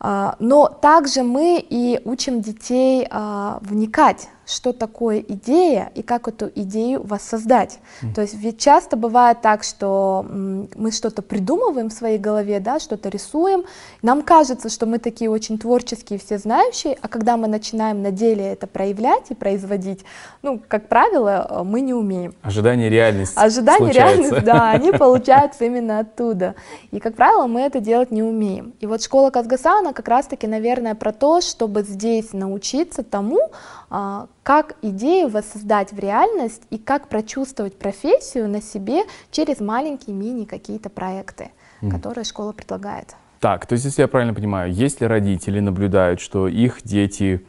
[0.02, 6.52] Э, но также мы и учим детей э, вникать что такое идея и как эту
[6.56, 7.80] идею воссоздать.
[8.02, 8.14] Mm.
[8.14, 13.10] То есть ведь часто бывает так, что мы что-то придумываем в своей голове, да, что-то
[13.10, 13.66] рисуем,
[14.02, 18.46] нам кажется, что мы такие очень творческие, все знающие, а когда мы начинаем на деле
[18.46, 20.04] это проявлять и производить,
[20.42, 22.34] ну, как правило, э, мы не умеем.
[22.42, 26.56] Ожидание реальности Ожидание реальности, да, они получаются именно оттуда.
[26.92, 28.74] И, как правило, мы это делать не умеем.
[28.80, 33.52] И вот школа Казгаса, как раз-таки, наверное, про то, чтобы здесь научиться тому,
[33.90, 40.90] как идею воссоздать в реальность и как прочувствовать профессию на себе через маленькие мини какие-то
[40.90, 41.50] проекты,
[41.82, 41.90] mm.
[41.90, 43.16] которые школа предлагает.
[43.40, 47.46] Так, то есть, если я правильно понимаю, если родители наблюдают, что их дети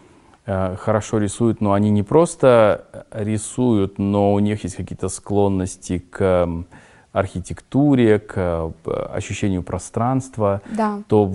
[0.46, 6.48] э, хорошо рисуют, но они не просто рисуют, но у них есть какие-то склонности к
[7.12, 8.70] архитектуре, к э,
[9.12, 11.02] ощущению пространства, да.
[11.08, 11.32] то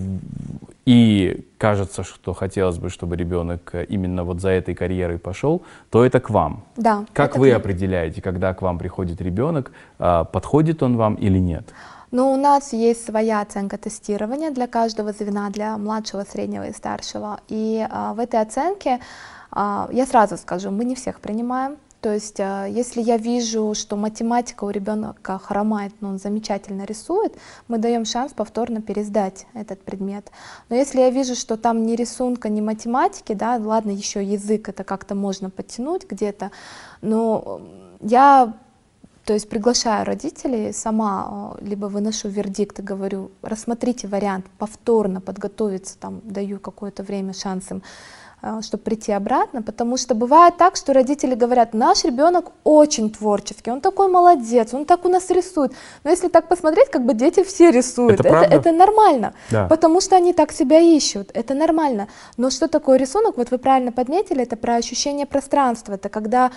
[0.86, 6.20] и кажется, что хотелось бы, чтобы ребенок именно вот за этой карьерой пошел, то это
[6.20, 6.64] к вам.
[6.78, 7.06] Да.
[7.14, 11.74] Как вы определяете, когда к вам приходит ребенок, а, подходит он вам или нет?
[12.12, 17.40] Но у нас есть своя оценка тестирования для каждого звена, для младшего, среднего и старшего.
[17.50, 19.00] И а, в этой оценке,
[19.52, 21.78] а, я сразу скажу, мы не всех принимаем.
[22.06, 27.34] То есть, а, если я вижу, что математика у ребенка хромает, но он замечательно рисует,
[27.68, 30.30] мы даем шанс повторно пересдать этот предмет.
[30.70, 34.84] Но если я вижу, что там ни рисунка, ни математики, да, ладно, еще язык, это
[34.84, 36.52] как-то можно подтянуть где-то,
[37.02, 37.60] но
[38.02, 38.54] я
[39.24, 45.98] то есть приглашаю родителей, сама а, либо выношу вердикт и говорю, рассмотрите вариант, повторно подготовиться,
[45.98, 47.82] там, даю какое-то время, шанс им а,
[48.62, 53.82] чтобы прийти обратно, потому что бывает так, что родители говорят, наш ребенок очень творческий, он
[53.82, 55.72] такой молодец, он так у нас рисует.
[56.04, 59.68] Но если так посмотреть, как бы дети все рисуют, это, это, это нормально, да.
[59.68, 62.08] потому что они так себя ищут, это нормально.
[62.38, 66.52] Но что такое рисунок, вот вы правильно подметили, это про ощущение пространства, это когда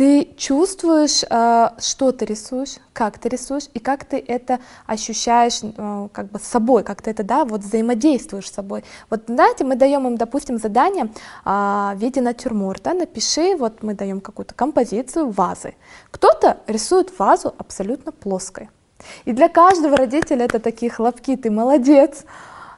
[0.00, 6.08] ты чувствуешь, э, что ты рисуешь, как ты рисуешь и как ты это ощущаешь э,
[6.10, 8.82] как бы с собой, как ты это, да, вот взаимодействуешь с собой.
[9.10, 11.10] Вот, знаете, мы даем им, допустим, задание
[11.44, 15.74] а, в виде натюрморта, напиши, вот мы даем какую-то композицию вазы.
[16.10, 18.70] Кто-то рисует вазу абсолютно плоской.
[19.26, 22.24] И для каждого родителя это такие хлопки, ты молодец.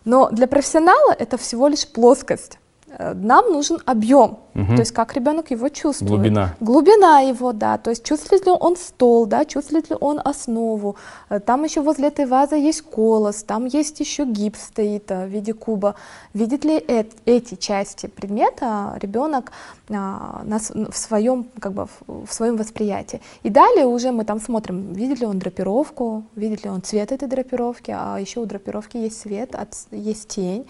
[0.04, 2.58] Но для профессионала это всего лишь плоскость.
[2.98, 4.66] Э, нам нужен объем, угу.
[4.66, 6.10] то есть как ребенок его чувствует.
[6.10, 6.54] Глубина.
[6.60, 10.96] Глубина его, да, то есть чувствует ли он стол, да, чувствует ли он основу.
[11.30, 15.28] Э, там еще возле этой вазы есть колос, там есть еще гипс стоит э, в
[15.28, 15.94] виде куба.
[16.34, 19.52] Видит ли э эти части предмета ребенок
[19.90, 23.20] а, на, в своем, как бы, в своем восприятии.
[23.42, 27.28] И далее уже мы там смотрим, видит ли он драпировку, видит ли он цвет этой
[27.28, 29.54] драпировки, а еще у драпировки есть свет,
[29.90, 30.66] есть тень.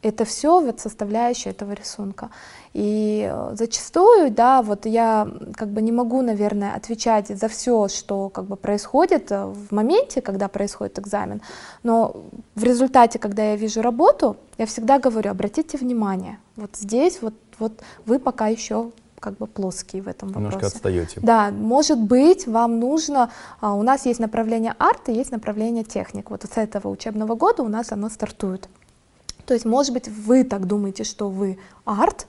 [0.00, 2.30] Это все вот составляющая этого рисунка.
[2.72, 8.28] И э, зачастую, да, вот я как бы не могу, наверное, отвечать за все, что
[8.28, 11.42] как бы происходит э, в моменте, когда происходит экзамен,
[11.82, 12.16] но
[12.54, 17.72] в результате, когда я вижу работу, я всегда говорю, обратите внимание, вот здесь вот, вот
[18.06, 20.46] вы пока еще как бы плоские в этом вопросе.
[20.46, 21.20] Немножко отстаете.
[21.22, 23.30] Да, может быть, вам нужно,
[23.60, 26.30] а, у нас есть направление арт и есть направление техник.
[26.30, 28.68] Вот с этого учебного года у нас оно стартует.
[29.48, 32.26] То есть, может быть, вы так думаете, что вы арт,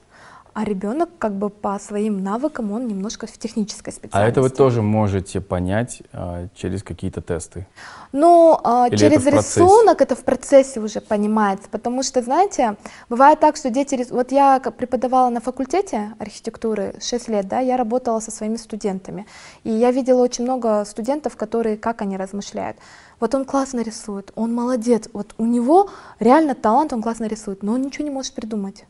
[0.52, 4.16] А ребенок как бы по своим навыкам, он немножко в технической специальности.
[4.16, 7.66] А это вы тоже можете понять а, через какие-то тесты?
[8.12, 12.76] Ну, а, Или через это рисунок это в процессе уже понимается, потому что, знаете,
[13.08, 14.04] бывает так, что дети...
[14.10, 19.26] Вот я преподавала на факультете архитектуры 6 лет, да, я работала со своими студентами,
[19.62, 22.76] и я видела очень много студентов, которые, как они размышляют.
[23.20, 27.74] Вот он классно рисует, он молодец, вот у него реально талант, он классно рисует, но
[27.74, 28.86] он ничего не может придумать.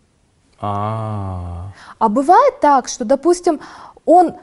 [0.61, 3.61] А, А бывает так, что, допустим,
[4.05, 4.35] он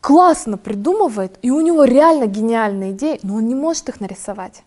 [0.00, 4.62] классно придумывает, и у него реально гениальные идеи, но он не может их нарисовать.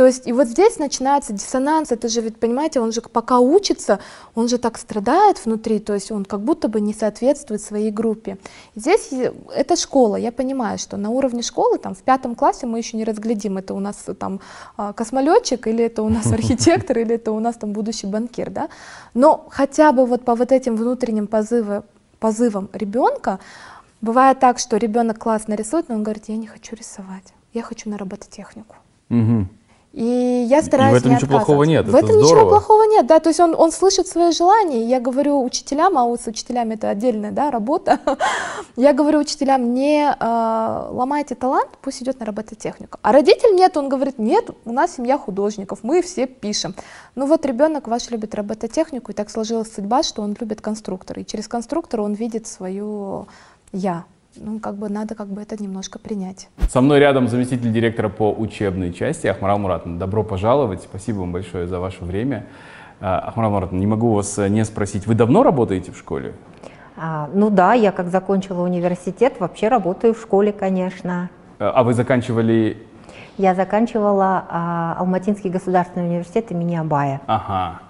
[0.00, 3.98] То есть, и вот здесь начинается диссонанс, это же ведь, понимаете, он же пока учится,
[4.34, 8.38] он же так страдает внутри, то есть он как будто бы не соответствует своей группе.
[8.74, 12.78] Здесь и- это школа, я понимаю, что на уровне школы, там, в пятом классе мы
[12.78, 14.40] еще не разглядим, это у нас э, там
[14.78, 18.70] а, космолетчик, или это у нас архитектор, или это у нас там будущий банкир, да,
[19.12, 21.82] но хотя бы вот по вот этим внутренним позывы-
[22.18, 23.38] позывам ребенка,
[24.00, 27.90] бывает так, что ребенок классно рисует, но он говорит, я не хочу рисовать, я хочу
[27.90, 28.76] на робототехнику.
[29.10, 29.48] мгм.
[29.92, 32.48] И я стараюсь этом не ничего плохого нет, В это этом ничего здорово.
[32.50, 34.84] плохого нет, да, то есть он, он слышит свои желания.
[34.84, 37.98] И Я говорю учителям, а вот с учителями это отдельная да, работа.
[38.76, 42.98] Я говорю учителям, не э, ломайте талант, пусть идет на робототехнику.
[43.02, 46.76] А родитель нет, он говорит, нет, у нас семья художников, мы все пишем.
[47.16, 51.20] Ну вот ребенок ваш любит робототехнику, и так сложилась судьба, что он любит конструктора.
[51.22, 53.26] И через конструктора он видит свое
[53.72, 54.04] я.
[54.36, 56.48] Ну, как бы надо как бы это немножко принять.
[56.68, 59.98] Со мной рядом заместитель директора по учебной части Ахмарал Муратовна.
[59.98, 62.46] Добро пожаловать, спасибо вам большое за ваше время.
[63.00, 66.34] А, Ахмарал Муратовна, не могу вас э, не спросить, вы давно работаете в школе?
[66.96, 71.30] А, ну да, я как закончила университет, вообще работаю в школе, конечно.
[71.58, 72.76] Э, А вы заканчивали...
[73.36, 77.80] Я заканчивала а, Алматинский государственный университет имени Абая Ага,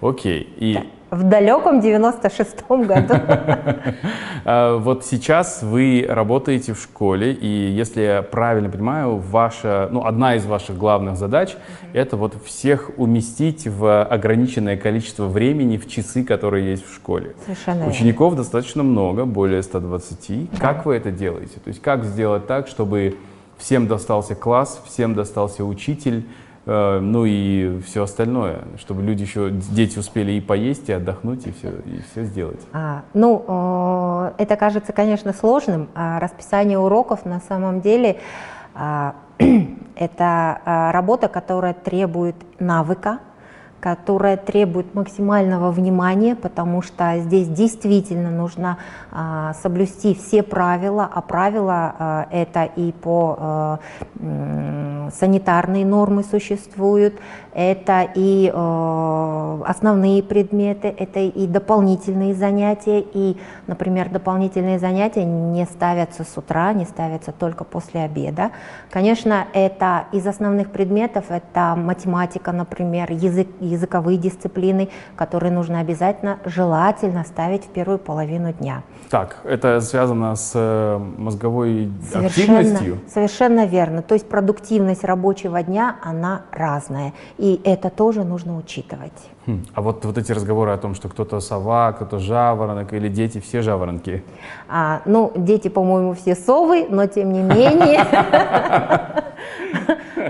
[0.00, 0.52] окей.
[0.58, 3.14] И в далеком 96-м году.
[4.44, 10.34] э, вот сейчас вы работаете в школе, и если я правильно понимаю, ваша, ну, одна
[10.36, 11.56] из ваших главных задач
[11.92, 17.34] это вот всех уместить в ограниченное количество времени в часы, которые есть в школе.
[17.44, 17.92] Совершенно верно.
[17.92, 20.58] Учеников достаточно много, более 120.
[20.58, 21.54] Как вы это делаете?
[21.64, 23.16] То есть как сделать так, чтобы
[23.56, 26.26] всем достался класс, всем достался учитель,
[26.68, 31.70] ну и все остальное, чтобы люди еще, дети успели и поесть, и отдохнуть, и все,
[31.70, 32.60] и все сделать.
[32.74, 35.88] А, ну, э, это кажется, конечно, сложным.
[35.94, 38.18] А расписание уроков на самом деле
[38.74, 39.14] а,
[39.96, 43.20] это а, работа, которая требует навыка,
[43.80, 48.78] которая требует максимального внимания, потому что здесь действительно нужно
[49.12, 53.78] а, соблюсти все правила, а правила а, это и по а,
[55.14, 57.14] санитарные нормы существуют,
[57.54, 63.36] это и основные предметы, это и дополнительные занятия, и,
[63.66, 68.50] например, дополнительные занятия не ставятся с утра, не ставятся только после обеда.
[68.90, 77.24] Конечно, это из основных предметов, это математика, например, язык, языковые дисциплины, которые нужно обязательно, желательно
[77.24, 78.82] ставить в первую половину дня.
[79.10, 82.98] Так, это связано с э, мозговой Совершенно, активностью?
[83.08, 84.02] совершенно верно.
[84.02, 87.12] То есть продуктивность рабочего дня, она разная.
[87.38, 89.12] И это тоже нужно учитывать.
[89.48, 93.40] Хм, А вот, вот эти разговоры о том, что кто-то сова, кто-то жаворонок, или дети
[93.40, 94.22] все жаворонки.
[94.68, 98.04] А, ну, дети, по-моему, все совы, но тем не менее,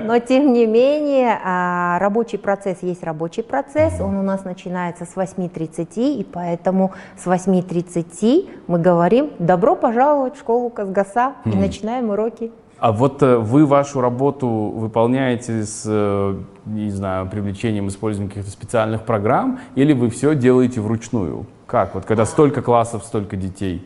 [0.05, 5.17] но тем не менее, а, рабочий процесс есть рабочий процесс, он у нас начинается с
[5.17, 12.53] 8.30, и поэтому с 8.30 мы говорим «добро пожаловать в школу Казгаса» и начинаем уроки.
[12.81, 16.37] А вот э, вы вашу работу выполняете с, э,
[16.67, 21.47] не знаю, привлечением, использованием каких-то специальных программ, или вы все делаете вручную?
[21.67, 21.95] Как?
[21.95, 23.85] Вот когда столько классов, столько детей?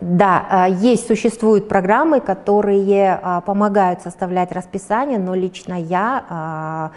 [0.00, 6.90] Да, а, есть, существуют программы, которые а, помогают составлять расписание, но лично я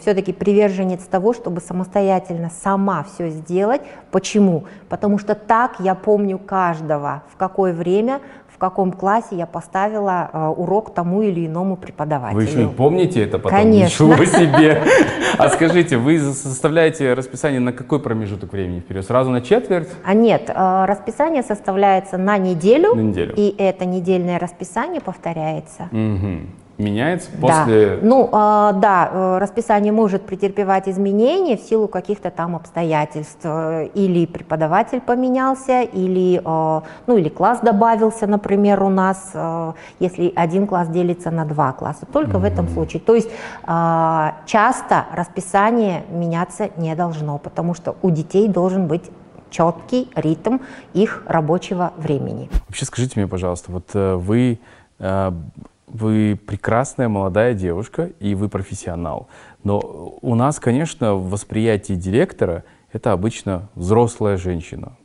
[0.00, 3.80] все-таки приверженец того, чтобы самостоятельно сама все сделать.
[4.10, 4.64] Почему?
[4.88, 8.20] Потому что так я помню каждого, в какое время,
[8.56, 12.36] в каком классе я поставила а, урок тому или иному преподавателю.
[12.36, 13.58] Вы еще и помните это потом?
[13.58, 14.04] Конечно.
[14.04, 14.82] Ничего себе!
[15.36, 19.04] А скажите, вы составляете расписание на какой промежуток времени вперед?
[19.04, 19.90] Сразу на четверть?
[20.02, 23.34] А нет, а, расписание составляется на неделю, На неделю.
[23.36, 25.88] и это недельное расписание повторяется.
[25.90, 26.48] Мгм.
[26.78, 27.96] Меняется после...
[27.96, 27.98] Да.
[28.02, 33.40] Ну, а, да, э, расписание может претерпевать изменения в силу каких-то там обстоятельств.
[33.44, 40.32] Э, Или преподаватель поменялся, или, э, ну, или класс добавился, например, у нас, э, если
[40.36, 42.06] один класс делится на два класса.
[42.12, 43.00] Только в этом случае.
[43.00, 43.30] То есть
[43.64, 49.10] а, часто расписание меняться не должно, потому что у детей должен быть
[49.50, 50.58] четкий ритм
[50.92, 52.50] их рабочего времени.
[52.68, 54.58] Вообще скажите мне, пожалуйста, вот э, вы,
[54.98, 55.32] э,
[55.86, 59.28] вы прекрасная молодая девушка и вы профессионал,
[59.64, 64.96] но у нас, конечно, в восприятии директора это обычно взрослая женщина,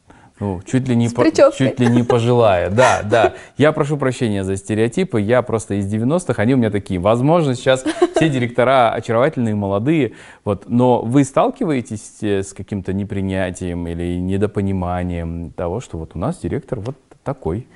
[0.41, 1.23] ну, чуть ли не, по,
[1.55, 2.71] чуть ли не пожилая.
[2.71, 3.33] Да, да.
[3.57, 5.21] Я прошу прощения за стереотипы.
[5.21, 6.99] Я просто из 90-х, они у меня такие.
[6.99, 10.13] Возможно, сейчас все директора очаровательные, молодые.
[10.43, 10.63] Вот.
[10.67, 16.79] Но вы сталкиваетесь э, с каким-то непринятием или недопониманием того, что вот у нас директор
[16.79, 17.67] вот такой?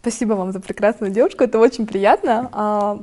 [0.00, 2.48] Спасибо вам за прекрасную девушку, это очень приятно.
[2.52, 3.02] А,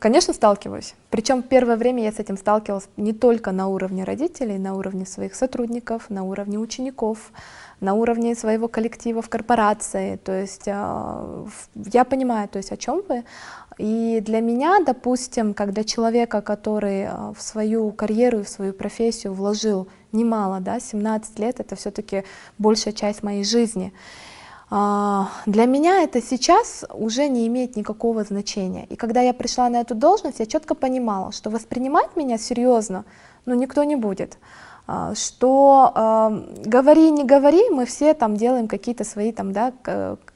[0.00, 0.94] конечно, сталкиваюсь.
[1.08, 5.36] Причем первое время я с этим сталкивалась не только на уровне родителей, на уровне своих
[5.36, 7.30] сотрудников, на уровне учеников,
[7.78, 10.16] на уровне своего коллектива в корпорации.
[10.16, 11.46] То есть а,
[11.76, 13.22] я понимаю, то есть о чем вы.
[13.78, 19.32] И для меня, допустим, когда человека, который а, в свою карьеру и в свою профессию
[19.32, 22.24] вложил немало, да, 17 лет, это все-таки
[22.58, 23.92] большая часть моей жизни.
[24.72, 28.86] А, для меня это сейчас уже не имеет никакого значения.
[28.88, 33.04] И когда я пришла на эту должность, я четко понимала, что воспринимать меня серьезно,
[33.46, 34.38] ну, никто не будет.
[34.86, 39.72] А, что э, говори, не говори, мы все там делаем какие-то свои там, да,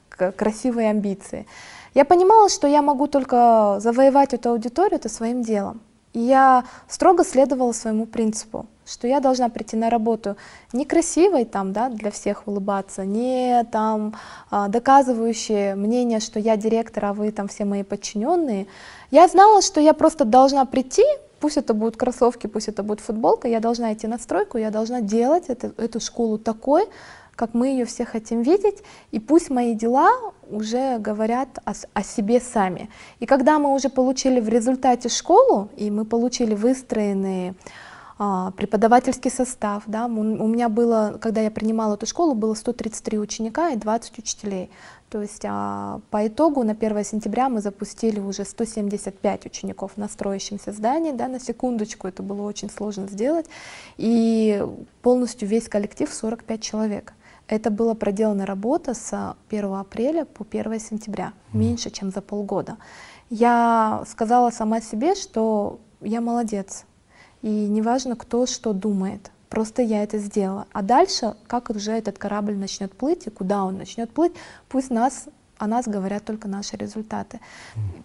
[0.09, 1.45] красивые амбиции.
[1.93, 5.79] Я понимала, что я могу только завоевать эту аудиторию это своим делом.
[6.11, 10.35] И я строго следовала своему принципу, что я должна прийти на работу
[10.73, 14.15] не красивой там, да, для всех улыбаться, не там
[14.49, 18.67] а, доказывающие мнение, что я директор, а вы там все мои подчиненные.
[19.11, 21.03] Я знала, что я просто должна прийти,
[21.39, 25.01] Пусть это будут кроссовки, пусть это будет футболка, я должна идти на стройку, я должна
[25.01, 26.87] делать это, эту школу такой,
[27.35, 28.77] как мы ее все хотим видеть,
[29.11, 30.09] и пусть мои дела
[30.49, 32.89] уже говорят о, о себе сами.
[33.19, 37.55] И когда мы уже получили в результате школу, и мы получили выстроенные
[38.17, 43.71] преподавательский состав, да, у, у меня было, когда я принимала эту школу, было 133 ученика
[43.71, 44.71] и 20 учителей.
[45.09, 50.71] То есть а, по итогу на 1 сентября мы запустили уже 175 учеников на строящемся
[50.71, 53.47] здании, да, на секундочку, это было очень сложно сделать,
[53.97, 54.65] и
[55.01, 57.13] полностью весь коллектив 45 человек.
[57.47, 62.77] Это была проделана работа с 1 апреля по 1 сентября, меньше, чем за полгода.
[63.29, 66.85] Я сказала сама себе, что я молодец,
[67.45, 69.31] и неважно, кто что думает.
[69.49, 70.65] Просто я это сделала.
[70.73, 74.33] А дальше, как уже этот корабль начнет плыть и куда он начнет плыть,
[74.67, 75.25] пусть нас
[75.59, 77.39] о нас говорят только наши результаты.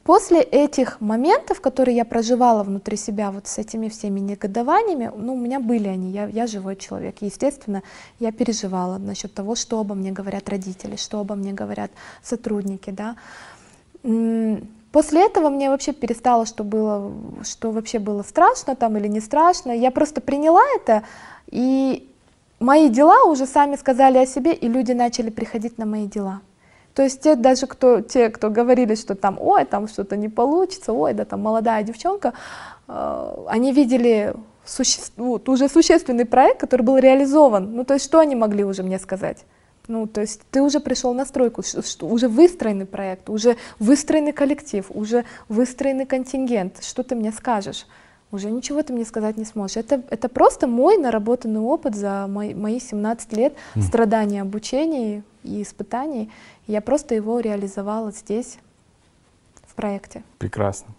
[0.04, 5.40] После этих моментов, которые я проживала внутри себя вот с этими всеми негодованиями, ну, у
[5.40, 7.16] меня были они, я, я живой человек.
[7.22, 7.82] Естественно,
[8.18, 11.90] я переживала насчет того, что обо мне говорят родители, что обо мне говорят
[12.22, 13.16] сотрудники, да.
[14.92, 17.12] После этого мне вообще перестало, что было,
[17.44, 19.70] что вообще было страшно там или не страшно.
[19.70, 21.04] Я просто приняла это,
[21.46, 22.08] и
[22.58, 26.40] мои дела уже сами сказали о себе, и люди начали приходить на мои дела.
[26.94, 30.92] То есть те даже, кто, те, кто говорили, что там, ой, там что-то не получится,
[30.92, 32.32] ой, да там молодая девчонка,
[32.88, 35.00] э, они видели суще...
[35.16, 37.72] вот, уже существенный проект, который был реализован.
[37.74, 39.44] Ну, то есть что они могли уже мне сказать?
[39.90, 44.86] Ну, то есть ты уже пришел на стройку, что, уже выстроенный проект, уже выстроенный коллектив,
[44.90, 46.84] уже выстроенный контингент.
[46.84, 47.86] Что ты мне скажешь?
[48.30, 49.78] Уже ничего ты мне сказать не сможешь.
[49.78, 53.82] Это, это просто мой наработанный опыт за мои, мои 17 лет mm.
[53.82, 56.30] страданий, обучений и испытаний.
[56.68, 58.58] Я просто его реализовала здесь,
[59.70, 60.22] в проекте.
[60.38, 60.94] Прекрасно.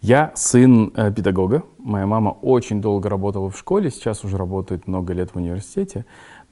[0.00, 1.62] Я сын э, педагога.
[1.78, 6.04] Моя мама очень долго работала в школе, сейчас уже работает много лет в университете.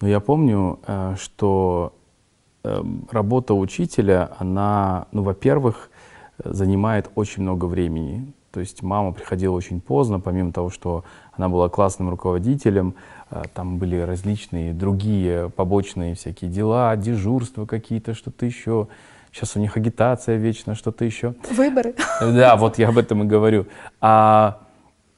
[0.05, 1.95] Но я помню, э, что
[2.63, 5.89] эм, работа учителя, она, ну, во-первых,
[6.45, 8.31] занимает очень много времени.
[8.51, 12.97] То есть мама приходила очень поздно, помимо того, что она была классным руководителем,
[13.31, 18.89] э, там были различные другие побочные всякие дела, дежурства какие-то, что-то еще.
[19.33, 21.35] Сейчас у них агитация вечно, что-то еще.
[21.51, 21.95] Выборы.
[22.21, 23.65] Да, вот я об этом и говорю.
[24.03, 24.64] А Э,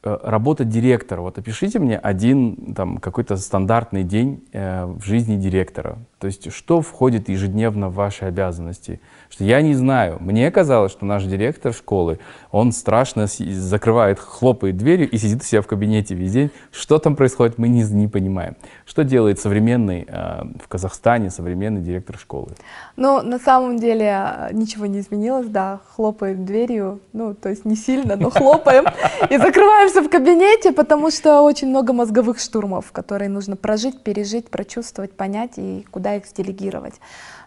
[0.07, 1.21] работа директора.
[1.21, 5.99] Вот опишите мне один там какой-то стандартный день э, в жизни директора.
[6.19, 9.01] То есть что входит ежедневно в ваши обязанности?
[9.29, 10.17] Что я не знаю.
[10.21, 12.19] Мне казалось, что наш директор школы,
[12.51, 16.51] он страшно закрывает, хлопает дверью и сидит у себя в кабинете весь день.
[16.73, 18.57] Что там происходит, мы не, не понимаем.
[18.87, 22.53] Что делает современный э, в Казахстане современный директор школы?
[22.97, 27.77] Ну, на самом деле э, ничего не изменилось, да, хлопаем дверью, ну, то есть не
[27.77, 28.87] сильно, но хлопаем
[29.29, 34.49] и закрываем заперся в кабинете, потому что очень много мозговых штурмов, которые нужно прожить, пережить,
[34.49, 36.95] прочувствовать, понять и куда их делегировать.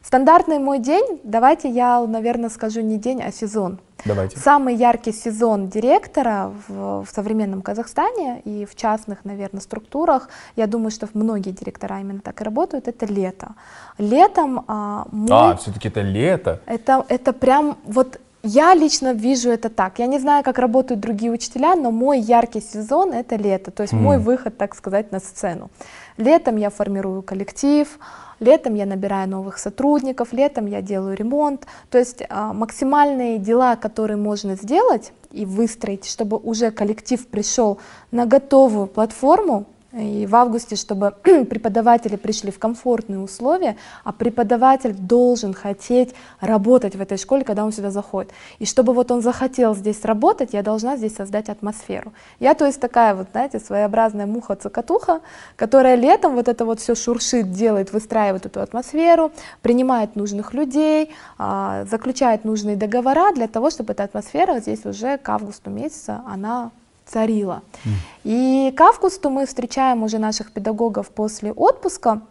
[0.04, 3.80] Стандартный мой день, давайте я, наверное, скажу не день, а сезон.
[4.06, 4.40] Давайте.
[4.40, 10.92] Самый яркий сезон директора в, в современном Казахстане и в частных, наверное, структурах, я думаю,
[10.92, 13.50] что многие директора именно так и работают, это лето.
[13.98, 15.52] Летом а, мой...
[15.52, 16.62] А, все-таки это лето.
[16.66, 20.00] Это, это прям вот я лично вижу это так.
[20.00, 23.94] Я не знаю, как работают другие учителя, но мой яркий сезон это лето, то есть
[23.94, 23.98] mm.
[23.98, 25.70] мой выход, так сказать, на сцену.
[26.18, 28.00] Летом я формирую коллектив,
[28.40, 31.68] летом я набираю новых сотрудников, летом я делаю ремонт.
[31.90, 37.80] То есть а, максимальные дела, которые можно сделать и выстроить, чтобы уже коллектив пришел
[38.12, 45.54] на готовую платформу, и в августе, чтобы преподаватели пришли в комфортные условия, а преподаватель должен
[45.54, 48.32] хотеть работать в этой школе, когда он сюда заходит.
[48.60, 52.14] И чтобы вот он захотел здесь работать, я должна здесь создать атмосферу.
[52.40, 55.22] Я, то есть, такая вот, знаете, своеобразная муха-цокотуха,
[55.56, 59.32] которая летом вот это вот все шуршит, делает, выстраивает эту атмосферу,
[59.62, 65.28] принимает нужных людей, а, заключает нужные договора для того, чтобы эта атмосфера здесь уже к
[65.30, 66.72] августу месяца, она
[67.10, 67.62] царила.
[67.86, 67.90] Mm.
[68.24, 72.22] И к августу мы встречаем уже наших педагогов после отпуска.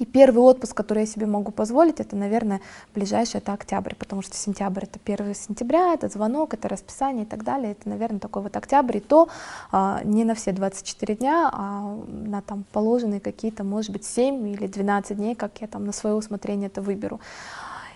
[0.00, 2.60] И первый отпуск, который я себе могу позволить, это, наверное,
[2.94, 7.44] ближайший, это октябрь, потому что сентябрь это 1 сентября, это звонок, это расписание и так
[7.44, 7.72] далее.
[7.72, 9.28] Это, наверное, такой вот октябрь, и то
[9.70, 14.66] а, не на все 24 дня, а на там положенные какие-то, может быть, 7 или
[14.66, 17.20] 12 дней, как я там на свое усмотрение это выберу.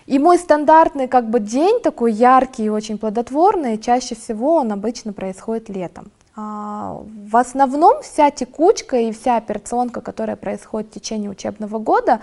[0.09, 5.13] И мой стандартный как бы день такой яркий и очень плодотворный, чаще всего он обычно
[5.13, 6.09] происходит летом.
[6.35, 12.21] А, в основном вся текучка и вся операционка, которая происходит в течение учебного года,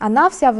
[0.00, 0.54] она вся,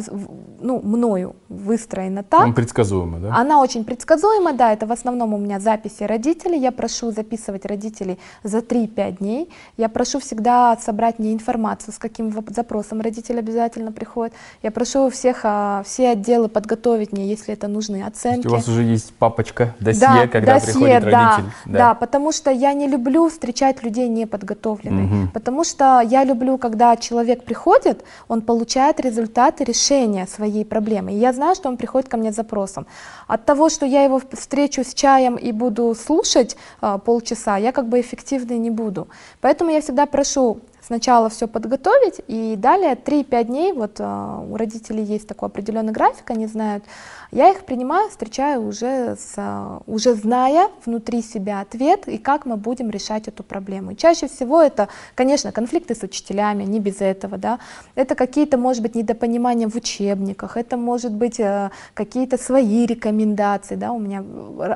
[0.61, 2.43] ну, мною выстроена так.
[2.43, 3.35] Он предсказуема, да?
[3.35, 8.19] Она очень предсказуема, да, это в основном у меня записи родителей, я прошу записывать родителей
[8.45, 14.35] за 3-5 дней, я прошу всегда собрать мне информацию, с каким запросом родитель обязательно приходит,
[14.63, 18.47] я прошу всех, а, все отделы подготовить мне, если это нужны оценки.
[18.47, 21.53] у вас уже есть папочка, досье, да, когда досье, приходит да, родитель.
[21.65, 21.79] Да.
[21.79, 25.31] да, потому что я не люблю встречать людей неподготовленных, угу.
[25.33, 31.13] потому что я люблю, когда человек приходит, он получает результат результаты решения своей проблемы.
[31.13, 32.87] И я знаю, что он приходит ко мне с запросом.
[33.29, 37.89] От того, что я его встречу с чаем и буду слушать а, полчаса, я как
[37.89, 39.07] бы эффективной не буду.
[39.41, 40.59] Поэтому я всегда прошу
[40.91, 46.29] сначала все подготовить, и далее 3-5 дней, вот uh, у родителей есть такой определенный график,
[46.31, 46.83] они знают,
[47.31, 52.57] я их принимаю, встречаю уже, с, uh, уже зная внутри себя ответ и как мы
[52.57, 53.95] будем решать эту проблему.
[53.95, 57.61] Чаще всего это, конечно, конфликты с учителями, не без этого, да,
[57.95, 63.93] это какие-то, может быть, недопонимания в учебниках, это может быть uh, какие-то свои рекомендации, да,
[63.93, 64.25] у меня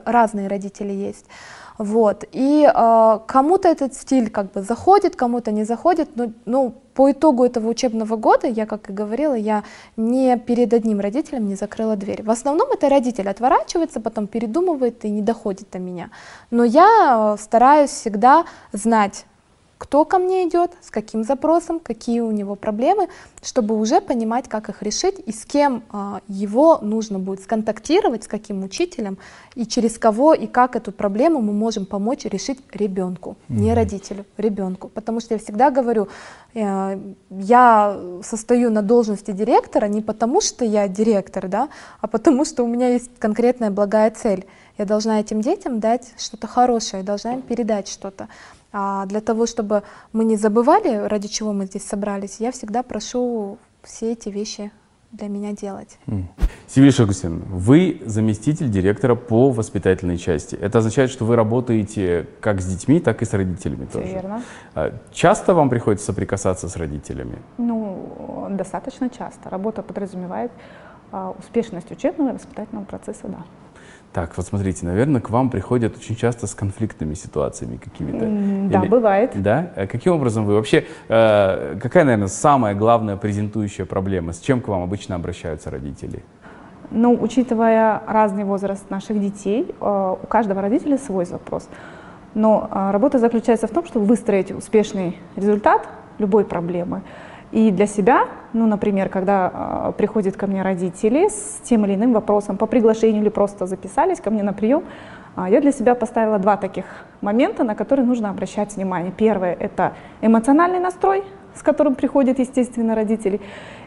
[0.05, 1.27] разные родители есть.
[1.79, 2.25] Вот.
[2.33, 7.45] И э, кому-то этот стиль как бы заходит, кому-то не заходит, но ну, по итогу
[7.45, 9.65] этого учебного года, я, как и говорила, я
[9.97, 12.23] не перед одним родителем не закрыла дверь.
[12.23, 16.11] В основном это родитель отворачивается, потом передумывает и не доходит до меня.
[16.51, 19.27] Но я стараюсь всегда знать,
[19.79, 23.09] кто ко мне идет, с каким запросом, какие у него проблемы,
[23.43, 28.29] чтобы уже понимать, как их решить и с кем а, его нужно будет сконтактировать, с
[28.29, 29.19] каким учителем
[29.55, 33.55] и через кого и как эту проблему мы можем помочь решить ребенку, mm-hmm.
[33.55, 34.89] не родителю, ребенку.
[34.89, 36.09] Потому что я всегда говорю,
[36.55, 36.99] э,
[37.31, 41.69] я состою на должности директора не потому, что я директор, да,
[42.01, 44.47] а потому что у меня есть конкретная благая цель.
[44.79, 48.29] Я должна этим детям дать что-то хорошее, должна им передать что-то.
[48.77, 53.57] А для того, чтобы мы не забывали, ради чего мы здесь собрались, я всегда прошу
[53.85, 54.73] все эти вещи
[55.13, 55.97] для меня делать.
[56.67, 60.57] Севиль Шагусин, вы заместитель директора по воспитательной части.
[60.57, 64.07] Это означает, что вы работаете как с детьми, так и с родителями тоже.
[64.07, 64.43] Верно.
[64.75, 67.39] А часто вам приходится соприкасаться с родителями?
[67.59, 69.51] Ну, достаточно часто.
[69.51, 70.51] Работа подразумевает
[71.13, 73.45] а, успешность учебного и воспитательного процесса, да.
[74.15, 78.71] Так, вот смотрите, наверное, к вам приходят очень часто с конфликтными ситуациями какими-то.
[78.71, 78.89] Да, Или...
[78.89, 79.33] бывает.
[79.35, 79.73] Да?
[79.75, 84.33] А каким образом вы вообще, э, какая, наверное, самая главная презентующая проблема?
[84.33, 86.23] С чем к вам обычно обращаются родители?
[86.93, 91.69] Ну, учитывая разный возраст наших детей, э, у каждого родителя свой запрос.
[92.35, 95.89] Но э, работа заключается в том, чтобы выстроить успешный результат
[96.19, 97.03] любой проблемы–
[97.55, 99.53] и для себя, ну, например, когда
[99.89, 104.21] э, приходят ко мне родители с тем или иным вопросом по приглашению или просто записались
[104.21, 104.83] ко мне на прием,
[105.37, 106.85] э, я для себя поставила два таких
[107.21, 109.13] момента, на которые нужно обращать внимание.
[109.17, 111.23] Первое– это эмоциональный настрой,
[111.55, 113.41] с которым приходят, естественно, родители.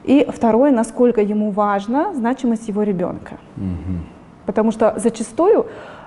[0.05, 3.33] И второе– насколько ему важна значимость его ребенка.
[3.57, 3.97] Угу.
[4.45, 5.65] Потому что зачастую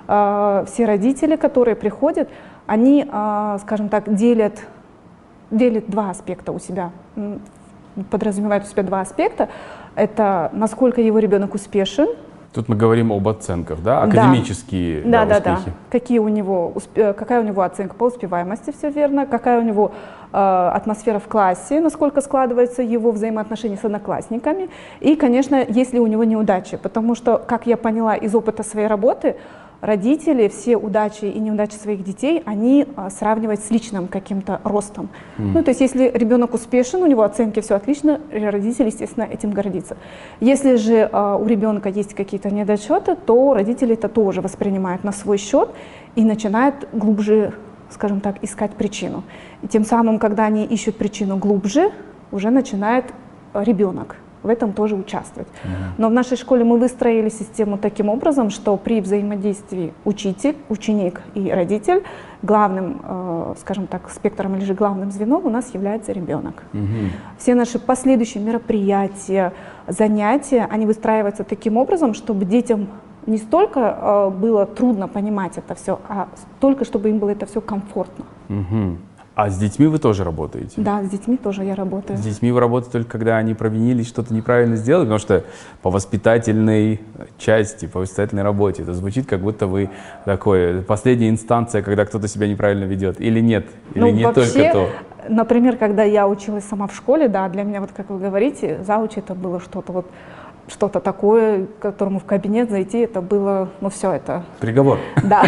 [0.09, 2.31] э, все родители, которые приходят,
[2.67, 4.67] они, а, скажем так, делят,
[5.51, 6.91] делят два аспекта у себя,
[8.11, 9.49] подразумевают у себя два аспекта.
[9.95, 12.09] Это насколько его ребенок успешен,
[12.53, 15.71] Тут мы говорим об оценках, да, академические да, да, да, успехи.
[15.71, 19.63] Да, Какие у него, э, какая у него оценка по успеваемости, все верно, какая у
[19.63, 19.93] него
[20.33, 26.09] э, атмосфера в классе, насколько складываются его взаимоотношения с одноклассниками, и, конечно, есть ли у
[26.09, 29.37] него неудачи, потому что, как я поняла из опыта своей работы,
[29.81, 35.09] родители все удачи и неудачи своих детей, они а, сравнивают с личным каким-то ростом.
[35.39, 35.51] Mm.
[35.55, 39.97] Ну, то есть если ребенок успешен, у него оценки все отлично, родитель, естественно, этим гордится.
[40.41, 45.39] Если же а, у ребенка есть какие-то недочеты, то родители это тоже воспринимают на свой
[45.39, 45.71] счет
[46.15, 47.55] и начинают глубже,
[47.91, 49.25] скажем так, искать причину.
[49.63, 51.91] И тем самым, когда они ищут причину глубже,
[52.33, 53.07] уже начинает
[53.55, 55.49] ребенок в этом тоже участвовать.
[55.99, 61.51] Но в нашей школе мы выстроили систему таким образом, что при взаимодействии учитель, ученик и
[61.51, 62.03] родитель
[62.43, 66.63] главным, э, скажем так, спектром или же главным звеном у нас является ребенок.
[66.73, 67.11] Угу.
[67.39, 69.53] Все наши последующие мероприятия,
[69.87, 72.89] занятия, они выстраиваются таким образом, чтобы детям
[73.27, 76.29] не столько э, было трудно понимать это все, а
[76.61, 78.25] только чтобы им было это все комфортно.
[78.49, 78.97] Угу.
[79.41, 80.75] А с детьми вы тоже работаете?
[80.77, 82.19] Да, с детьми тоже я работаю.
[82.19, 85.45] С детьми вы работаете только когда они провинились, что-то неправильно сделали, потому что
[85.81, 87.01] по воспитательной
[87.39, 89.89] части, по воспитательной работе это звучит, как будто вы
[90.27, 93.19] такой последняя инстанция, когда кто-то себя неправильно ведет.
[93.19, 93.67] Или нет?
[93.95, 94.89] Или ну, не вообще, только то?
[95.31, 99.13] Например, когда я училась сама в школе, да, для меня, вот как вы говорите, зауч
[99.17, 100.07] это было что-то вот
[100.69, 104.45] что-то такое, к которому в кабинет зайти, это было, ну все это...
[104.61, 104.99] Приговор.
[105.25, 105.43] Да.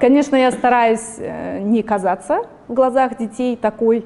[0.00, 4.04] Конечно, я стараюсь э, не казаться в глазах детей такой,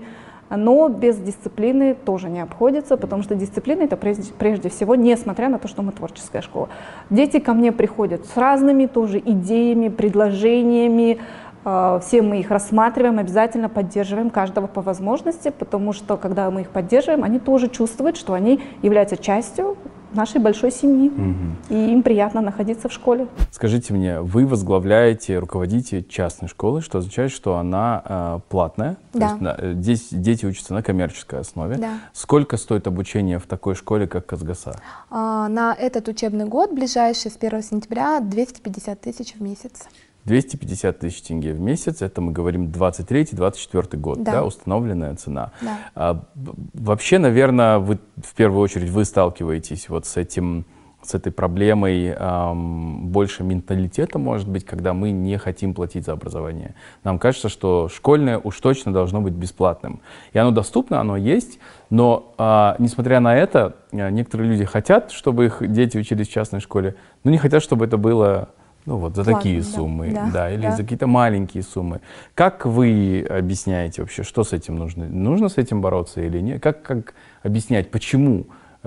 [0.50, 5.58] но без дисциплины тоже не обходится, потому что дисциплина это прежде, прежде всего, несмотря на
[5.58, 6.68] то, что мы творческая школа.
[7.08, 11.18] Дети ко мне приходят с разными тоже идеями, предложениями,
[11.62, 17.22] все мы их рассматриваем, обязательно поддерживаем каждого по возможности, потому что когда мы их поддерживаем,
[17.22, 19.76] они тоже чувствуют, что они являются частью
[20.12, 21.74] нашей большой семьи, угу.
[21.74, 23.28] и им приятно находиться в школе.
[23.50, 29.30] Скажите мне, вы возглавляете, руководите частной школой, что означает, что она э, платная, да.
[29.30, 31.76] есть, на, здесь дети учатся на коммерческой основе.
[31.76, 31.94] Да.
[32.12, 34.80] Сколько стоит обучение в такой школе, как Казгаса?
[35.10, 39.88] А, на этот учебный год, ближайший с 1 сентября, 250 тысяч в месяц.
[40.30, 44.32] 250 тысяч тенге в месяц, это мы говорим 23-24 год, да.
[44.32, 45.50] да, установленная цена.
[45.60, 45.78] Да.
[45.96, 46.24] А,
[46.72, 50.66] вообще, наверное, вы в первую очередь вы сталкиваетесь вот с этим,
[51.02, 56.76] с этой проблемой эм, больше менталитета, может быть, когда мы не хотим платить за образование.
[57.02, 60.00] Нам кажется, что школьное уж точно должно быть бесплатным.
[60.32, 61.58] И оно доступно, оно есть,
[61.90, 66.60] но э, несмотря на это, э, некоторые люди хотят, чтобы их дети учились в частной
[66.60, 68.50] школе, но не хотят, чтобы это было
[68.86, 70.72] ну вот за Платно, такие да, суммы, да, да, или да.
[70.72, 72.00] за какие-то маленькие суммы.
[72.34, 75.06] Как вы объясняете вообще, что с этим нужно?
[75.06, 76.62] Нужно с этим бороться или нет?
[76.62, 78.46] Как, как объяснять, почему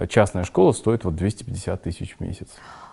[0.10, 2.48] частная школа стоит вот 250 тысяч в месяц?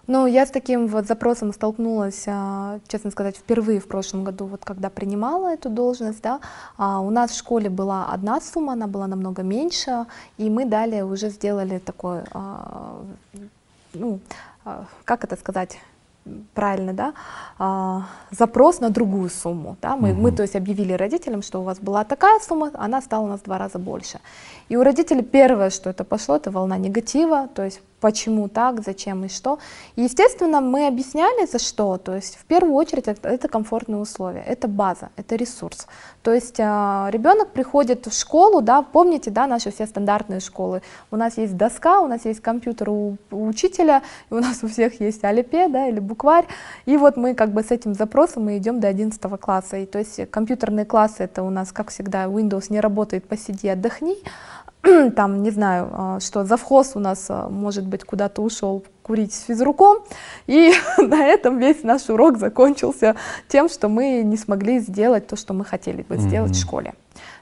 [0.06, 4.64] Ну, я с таким вот запросом столкнулась, а, честно сказать, впервые в прошлом году, вот
[4.64, 6.40] когда принимала эту должность, да,
[6.76, 11.04] а, у нас в школе была одна сумма, она была намного меньше, и мы далее
[11.04, 13.00] уже сделали такой, а,
[13.94, 14.18] ну,
[15.04, 15.78] как это сказать,
[16.54, 17.12] правильно, да,
[17.58, 19.76] а, запрос на другую сумму.
[19.82, 19.96] Да?
[19.96, 20.20] Мы, угу.
[20.20, 23.40] мы, то есть, объявили родителям, что у вас была такая сумма, она стала у нас
[23.40, 24.20] в два раза больше.
[24.68, 29.24] И у родителей первое, что это пошло, это волна негатива, то есть почему так, зачем
[29.24, 29.58] и что.
[29.96, 31.98] И, естественно, мы объясняли, за что.
[31.98, 35.86] То есть, в первую очередь, это, это комфортные условия, это база, это ресурс.
[36.22, 36.62] То есть, э,
[37.10, 40.82] ребенок приходит в школу, да, помните, да, наши все стандартные школы.
[41.10, 45.00] У нас есть доска, у нас есть компьютер у, у учителя, у нас у всех
[45.00, 46.46] есть алипе, да, или букварь.
[46.86, 49.76] И вот мы как бы с этим запросом мы идем до 11 класса.
[49.76, 54.16] И то есть, компьютерные классы, это у нас, как всегда, Windows не работает, посиди, отдохни.
[55.16, 59.44] там, не знаю, а, что завхоз у нас, а, может быть, куда-то ушел курить с
[59.44, 59.98] физруком,
[60.46, 63.16] и на этом весь наш урок закончился
[63.48, 66.54] тем, что мы не смогли сделать то, что мы хотели бы сделать mm-hmm.
[66.54, 66.94] в школе.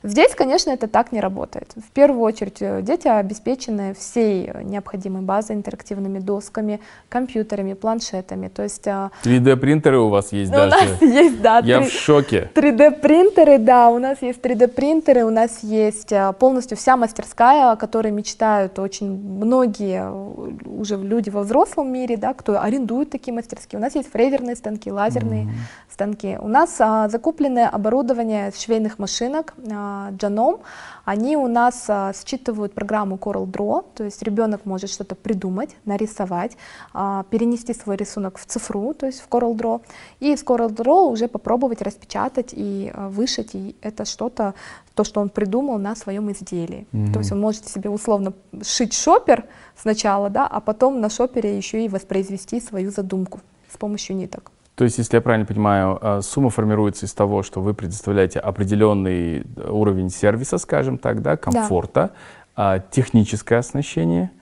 [0.03, 1.73] Здесь, конечно, это так не работает.
[1.77, 8.49] В первую очередь э, дети обеспечены всей необходимой базой, интерактивными досками, компьютерами, планшетами.
[8.49, 10.77] То есть 3D-принтеры э, у вас есть ну, даже?
[10.77, 11.61] У нас есть, да.
[11.65, 12.51] Я 3, в шоке.
[12.55, 18.13] 3D-принтеры, да, у нас есть 3D-принтеры, у нас есть э, полностью вся мастерская, о которой
[18.13, 20.11] мечтают очень многие
[20.67, 23.79] уже люди во взрослом мире, да, кто арендует такие мастерские.
[23.79, 25.88] У нас есть фрезерные станки, лазерные mm-hmm.
[25.99, 26.39] Станки.
[26.41, 30.61] У нас а, закупленное оборудование швейных машинок, а, Genome,
[31.05, 36.57] они у нас а, считывают программу Coral Draw, то есть ребенок может что-то придумать, нарисовать,
[36.95, 39.81] а, перенести свой рисунок в цифру, то есть в Coral Draw,
[40.21, 44.55] и с Coral Draw уже попробовать распечатать и а, вышить, и это что-то,
[44.95, 46.87] то, что он придумал на своем изделии.
[46.93, 47.13] Mm-hmm.
[47.13, 48.33] То есть он может себе условно
[48.63, 49.47] шить шопер
[49.77, 53.41] сначала, да, а потом на шопере еще и воспроизвести свою задумку
[53.73, 54.53] с помощью ниток.
[54.79, 59.45] То есть, если я правильно понимаю, э, сумма формируется из того, что вы предоставляете определенный
[59.57, 62.13] уровень сервиса, скажем так, да, комфорта,
[62.57, 62.79] да.
[62.93, 64.38] техническое оснащение, а,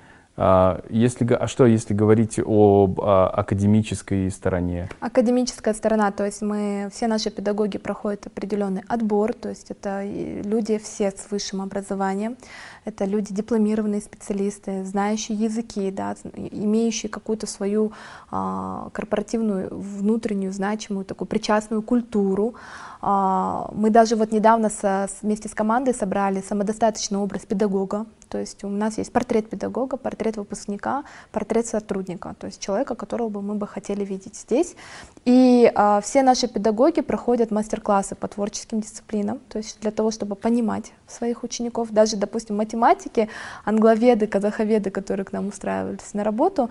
[0.90, 4.88] если, а что, если говорить об а, академической стороне?
[5.00, 10.78] Академическая сторона, то есть мы, все наши педагоги проходят определенный отбор, то есть это люди
[10.78, 12.36] все с высшим образованием,
[12.84, 17.92] это люди дипломированные специалисты, знающие языки, да, имеющие какую-то свою
[18.30, 22.54] а, корпоративную внутреннюю значимую такую причастную культуру.
[23.00, 28.64] А, мы даже вот недавно со, вместе с командой собрали самодостаточный образ педагога, то есть
[28.64, 33.54] у нас есть портрет педагога, портрет выпускника, портрет сотрудника, то есть человека, которого бы мы
[33.54, 34.76] бы хотели видеть здесь.
[35.24, 40.34] И а, все наши педагоги проходят мастер-классы по творческим дисциплинам, то есть для того, чтобы
[40.34, 41.90] понимать своих учеников.
[41.90, 43.28] Даже, допустим, математики,
[43.64, 46.70] англоведы, казаховеды, которые к нам устраивались на работу,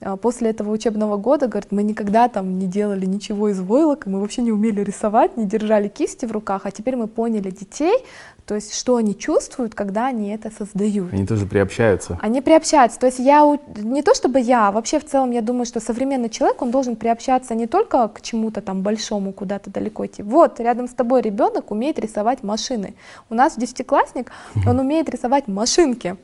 [0.00, 4.20] а, после этого учебного года, говорят, мы никогда там не делали ничего из войлока, мы
[4.20, 7.98] вообще не умели рисовать, не держали кисти в руках, а теперь мы поняли детей,
[8.46, 11.12] то есть что они чувствуют, когда они это создают.
[11.12, 12.16] Они тоже приобщаются.
[12.22, 12.98] Они приобщаются.
[12.98, 13.44] То есть я,
[13.76, 16.94] не то чтобы я, а вообще в целом я думаю, что современный человек, он должен
[16.94, 20.22] приобщаться не только к чему-то там большому, куда-то далеко идти.
[20.22, 22.94] Вот, рядом с тобой ребенок умеет рисовать машины.
[23.28, 24.30] У нас десятиклассник,
[24.66, 26.16] он умеет рисовать машинки.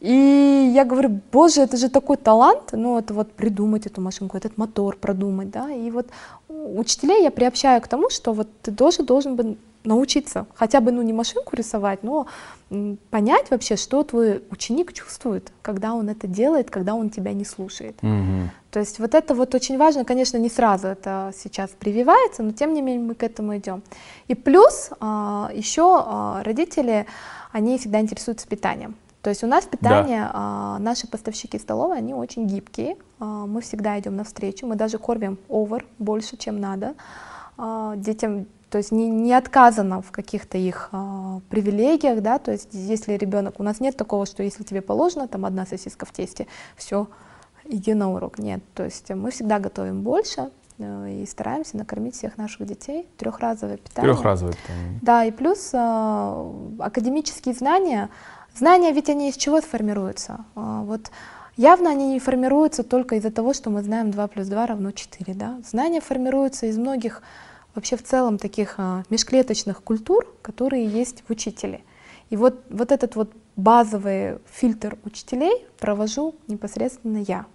[0.00, 4.56] И я говорю, боже, это же такой талант, ну это вот придумать эту машинку, этот
[4.56, 6.06] мотор продумать, да, и вот
[6.48, 11.02] учителей я приобщаю к тому, что вот ты тоже должен бы научиться хотя бы, ну,
[11.02, 12.26] не машинку рисовать, но
[13.10, 17.96] понять вообще, что твой ученик чувствует, когда он это делает, когда он тебя не слушает.
[18.02, 18.48] Mm-hmm.
[18.70, 22.74] То есть вот это вот очень важно, конечно, не сразу это сейчас прививается, но тем
[22.74, 23.82] не менее мы к этому идем.
[24.28, 27.06] И плюс а, еще а, родители,
[27.52, 28.94] они всегда интересуются питанием.
[29.22, 30.30] То есть у нас питание, да.
[30.32, 35.38] а, наши поставщики столовой, они очень гибкие, а, мы всегда идем навстречу, мы даже кормим
[35.48, 36.94] овер больше, чем надо.
[37.58, 42.68] А, детям то есть не, не отказано в каких-то их а, привилегиях, да, то есть
[42.72, 46.46] если ребенок, у нас нет такого, что если тебе положено там одна сосиска в тесте,
[46.76, 47.08] все,
[47.64, 52.38] иди на урок, нет, то есть мы всегда готовим больше, э, и стараемся накормить всех
[52.38, 53.08] наших детей.
[53.18, 54.14] Трехразовое питание.
[54.14, 55.00] Трехразовое питание.
[55.02, 58.08] Да, и плюс э, академические знания.
[58.56, 60.44] Знания ведь они из чего формируются?
[60.56, 61.10] Э, вот
[61.56, 65.34] явно они не формируются только из-за того, что мы знаем 2 плюс 2 равно 4.
[65.34, 65.60] Да?
[65.68, 67.22] Знания формируются из многих
[67.74, 71.82] вообще в целом таких а, межклеточных культур, которые есть в учителе.
[72.30, 77.46] И вот, вот этот вот базовый фильтр учителей провожу непосредственно я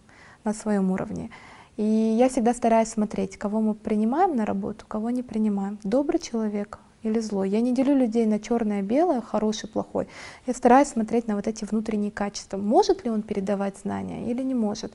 [0.43, 1.31] на своем уровне.
[1.77, 5.77] И я всегда стараюсь смотреть, кого мы принимаем на работу, кого не принимаем.
[5.83, 7.49] Добрый человек или злой.
[7.49, 10.07] Я не делю людей на черное, белое, хороший, плохой.
[10.47, 12.57] Я стараюсь смотреть на вот эти внутренние качества.
[12.57, 14.91] Может ли он передавать знания или не может.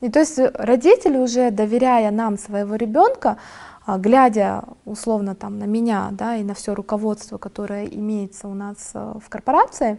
[0.00, 3.38] И то есть родители уже, доверяя нам своего ребенка,
[3.86, 8.90] а, глядя условно там на меня, да, и на все руководство, которое имеется у нас
[8.94, 9.98] э, в корпорации,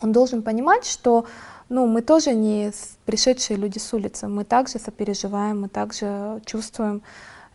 [0.00, 1.26] он должен понимать, что
[1.68, 2.72] ну, мы тоже не
[3.04, 7.02] пришедшие люди с улицы, мы также сопереживаем, мы также чувствуем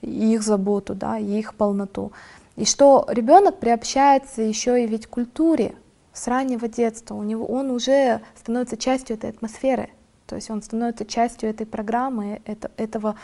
[0.01, 2.11] их заботу, да, их полноту.
[2.55, 5.75] И что ребенок приобщается еще и ведь к культуре
[6.13, 9.89] с раннего детства, у него, он уже становится частью этой атмосферы,
[10.25, 13.15] то есть он становится частью этой программы, это, этого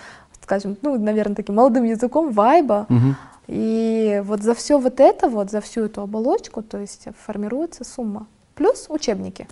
[0.41, 2.87] скажем, ну, наверное, таким молодым языком, вайба.
[2.89, 3.15] Угу.
[3.47, 8.27] И вот за все вот это, вот за всю эту оболочку, то есть формируется сумма.
[8.55, 9.47] Плюс учебники.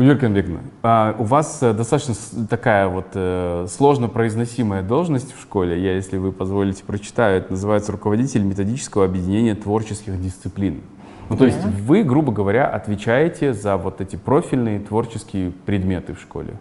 [0.00, 2.14] Гульвер Канбековна, а у вас э, достаточно
[2.48, 5.78] такая вот э, сложно произносимая должность в школе.
[5.78, 7.36] Я, если вы позволите, прочитаю.
[7.36, 10.80] Это называется руководитель методического объединения творческих дисциплин.
[11.28, 16.54] Ну, то есть вы, грубо говоря, отвечаете за вот эти профильные творческие предметы в школе.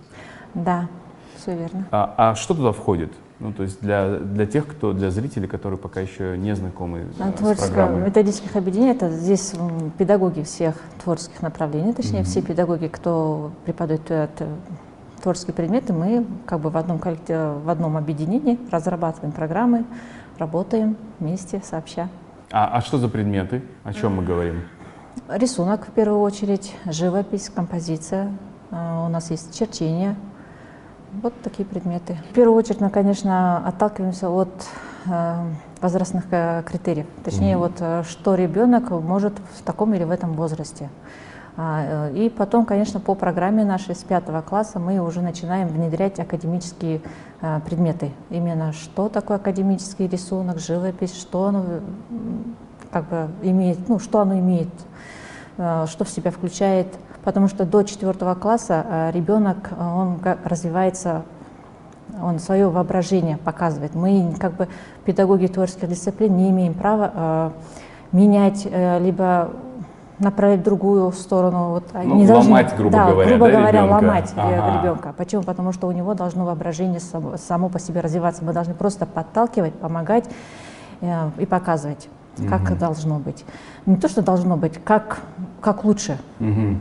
[0.54, 0.90] Да,
[1.38, 1.88] все верно.
[1.92, 3.14] А, а что туда входит?
[3.40, 7.32] Ну, то есть для, для тех, кто, для зрителей, которые пока еще не знакомы а,
[7.32, 8.06] с программой.
[8.06, 9.54] методических объединений, это здесь
[9.98, 12.26] педагоги всех творческих направлений, точнее, mm-hmm.
[12.26, 14.48] все педагоги, кто преподает это,
[15.22, 19.86] творческие предметы, мы как бы в одном, в одном объединении разрабатываем программы,
[20.38, 22.10] работаем вместе, сообща.
[22.52, 23.62] А, а что за предметы?
[23.84, 24.64] О чем мы говорим?
[25.30, 28.34] Рисунок в первую очередь, живопись, композиция.
[28.72, 30.16] А, у нас есть черчение,
[31.22, 32.18] вот такие предметы.
[32.32, 34.50] В первую очередь мы, конечно, отталкиваемся от
[35.06, 35.36] э,
[35.82, 37.08] возрастных э, критериев.
[37.24, 37.58] Точнее, mm-hmm.
[37.58, 40.90] вот э, что ребенок может в таком или в этом возрасте.
[41.58, 47.02] А, и потом, конечно, по программе нашей с пятого класса мы уже начинаем внедрять академические
[47.66, 48.12] предметы.
[48.30, 51.66] Именно что такое академический рисунок, живопись, что оно
[52.92, 54.70] как бы имеет, ну, что оно имеет,
[55.56, 56.88] что в себя включает.
[57.30, 61.22] Потому что до четвертого класса ребенок, он развивается
[62.24, 63.94] он свое воображение показывает.
[63.94, 64.68] Мы, как бы,
[65.06, 67.52] педагоги творческих дисциплин, не имеем права э,
[68.12, 69.52] менять, э, либо
[70.18, 71.70] направить в другую сторону.
[71.70, 73.94] Вот, ну, не ломать, должны, грубо да, говоря, грубо да, говоря, ребенка?
[73.94, 74.82] ломать э, ага.
[74.82, 75.14] ребенка.
[75.16, 75.44] Почему?
[75.44, 78.44] Потому что у него должно воображение само, само по себе развиваться.
[78.44, 80.26] Мы должны просто подталкивать, помогать
[81.02, 82.10] э, и показывать,
[82.50, 82.76] как угу.
[82.76, 83.46] должно быть.
[83.86, 85.20] Не то, что должно быть, как,
[85.62, 86.18] как лучше.
[86.40, 86.78] Угу.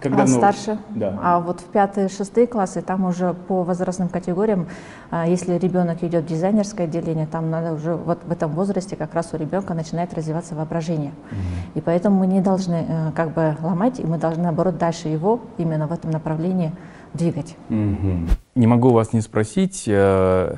[0.00, 0.78] Когда, а, ну, старше.
[0.90, 1.18] Да.
[1.22, 4.66] А вот в пятые, шестые классы, там уже по возрастным категориям,
[5.10, 9.14] а, если ребенок идет в дизайнерское отделение, там надо уже вот в этом возрасте как
[9.14, 11.12] раз у ребенка начинает развиваться воображение.
[11.30, 11.78] Угу.
[11.78, 15.40] И поэтому мы не должны э, как бы ломать, и мы должны, наоборот, дальше его
[15.58, 16.72] именно в этом направлении
[17.12, 17.56] двигать.
[17.68, 18.28] Угу.
[18.54, 20.56] Не могу вас не спросить, э,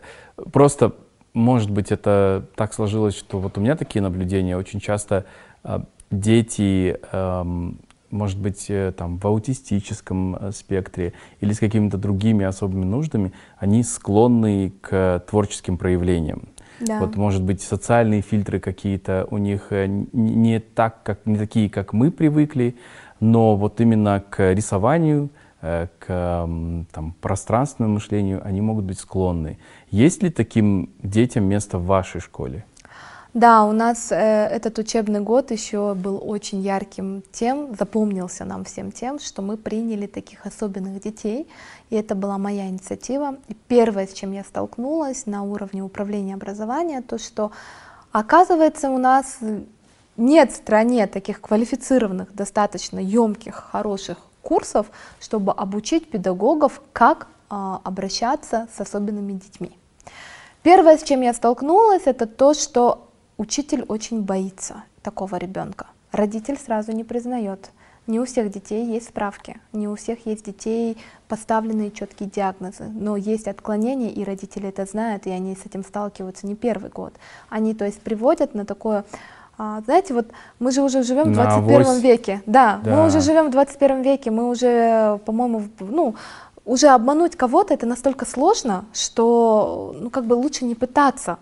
[0.52, 0.92] просто,
[1.34, 5.24] может быть, это так сложилось, что вот у меня такие наблюдения очень часто
[5.64, 5.80] э,
[6.12, 7.80] дети эм,
[8.12, 13.82] может быть, э, там, в аутистическом э, спектре или с какими-то другими особыми нуждами, они
[13.82, 16.48] склонны к творческим проявлениям.
[16.80, 17.00] Да.
[17.00, 21.92] Вот, может быть, социальные фильтры какие-то у них э, не, так, как, не такие, как
[21.92, 22.76] мы привыкли,
[23.18, 29.58] но вот именно к рисованию, к там, пространственному мышлению они могут быть склонны.
[29.92, 32.64] Есть ли таким детям место в вашей школе?
[33.34, 38.92] Да, у нас э, этот учебный год еще был очень ярким тем, запомнился нам всем
[38.92, 41.48] тем, что мы приняли таких особенных детей,
[41.88, 43.38] и это была моя инициатива.
[43.48, 47.52] И первое, с чем я столкнулась на уровне управления образования, то что
[48.12, 49.38] оказывается у нас
[50.18, 54.88] нет в стране таких квалифицированных, достаточно емких, хороших курсов,
[55.20, 59.72] чтобы обучить педагогов, как э, обращаться с особенными детьми.
[60.62, 63.08] Первое, с чем я столкнулась, это то, что
[63.38, 65.86] Учитель очень боится такого ребенка.
[66.12, 67.70] Родитель сразу не признает.
[68.08, 73.16] Не у всех детей есть справки, не у всех есть детей поставленные четкие диагнозы, но
[73.16, 77.14] есть отклонения, и родители это знают, и они с этим сталкиваются не первый год.
[77.48, 79.04] Они, то есть, приводят на такое
[79.58, 80.26] а, знаете, вот
[80.58, 82.02] мы же уже живем в 21 авось.
[82.02, 82.42] веке.
[82.46, 86.16] Да, да, мы уже живем в 21 веке, мы уже, по-моему, ну,
[86.64, 91.38] уже обмануть кого-то это настолько сложно, что, ну, как бы лучше не пытаться.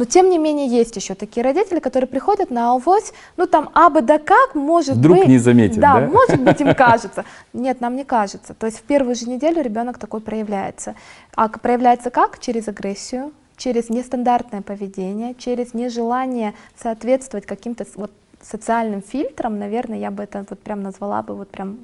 [0.00, 3.90] Но тем не менее есть еще такие родители, которые приходят на авось, ну там а
[3.90, 5.28] бы да как, может Вдруг быть.
[5.28, 6.00] не заметит, да?
[6.00, 7.26] Да, может быть им кажется.
[7.52, 8.54] Нет, нам не кажется.
[8.54, 10.94] То есть в первую же неделю ребенок такой проявляется.
[11.36, 12.38] А проявляется как?
[12.38, 20.22] Через агрессию, через нестандартное поведение, через нежелание соответствовать каким-то вот социальным фильтрам, наверное, я бы
[20.22, 21.76] это вот прям назвала бы вот прям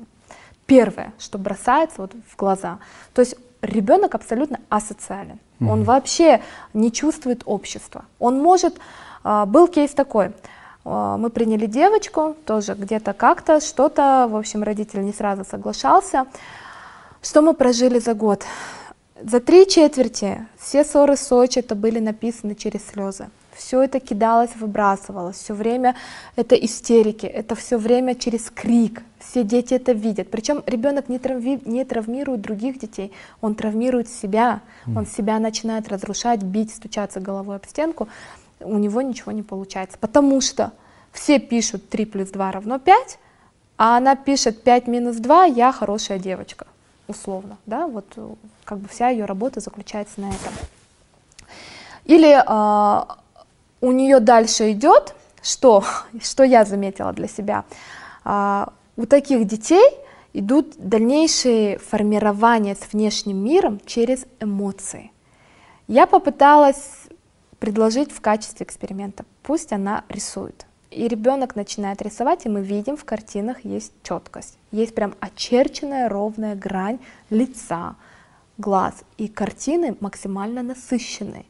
[0.65, 2.79] первое, что бросается вот в глаза.
[3.13, 3.37] То есть
[3.67, 5.39] ребенок абсолютно асоциален.
[5.61, 5.71] Mm-hmm.
[5.71, 6.43] Он вообще
[6.75, 8.05] не чувствует общества.
[8.19, 8.79] Он может...
[9.25, 10.33] А, был кейс такой.
[10.85, 16.27] А, мы приняли девочку, тоже где-то как-то, что-то, в общем, родитель не сразу соглашался.
[17.23, 18.45] Что мы прожили за год?
[19.23, 25.37] За три четверти все ссоры Сочи это были написаны через слезы все это кидалось, выбрасывалось,
[25.37, 25.97] все время
[26.37, 30.31] это истерики, это все время через крик, все дети это видят.
[30.31, 34.61] Причем ребенок не, травми, не травмирует других детей, он травмирует себя,
[34.95, 38.09] он себя начинает разрушать, бить, стучаться головой об стенку,
[38.61, 40.73] у него ничего не получается, потому что
[41.13, 43.19] все пишут 3 плюс 2 равно 5,
[43.79, 46.67] а она пишет 5 минус 2, я хорошая девочка,
[47.09, 48.07] условно, да, вот
[48.65, 50.53] как бы вся ее работа заключается на этом.
[52.05, 53.07] Или э,
[53.81, 55.85] у нее дальше идет, что,
[56.23, 57.65] что я заметила для себя,
[58.25, 59.91] а, у таких детей
[60.33, 65.13] идут дальнейшие формирования с внешним миром через эмоции.
[65.89, 67.07] Я попыталась
[67.59, 70.67] предложить в качестве эксперимента, пусть она рисует.
[70.91, 74.57] И ребенок начинает рисовать, и мы видим в картинах есть четкость.
[74.71, 76.99] Есть прям очерченная ровная грань
[77.29, 77.97] лица,
[78.57, 78.95] глаз.
[79.19, 81.45] И картины максимально насыщенные.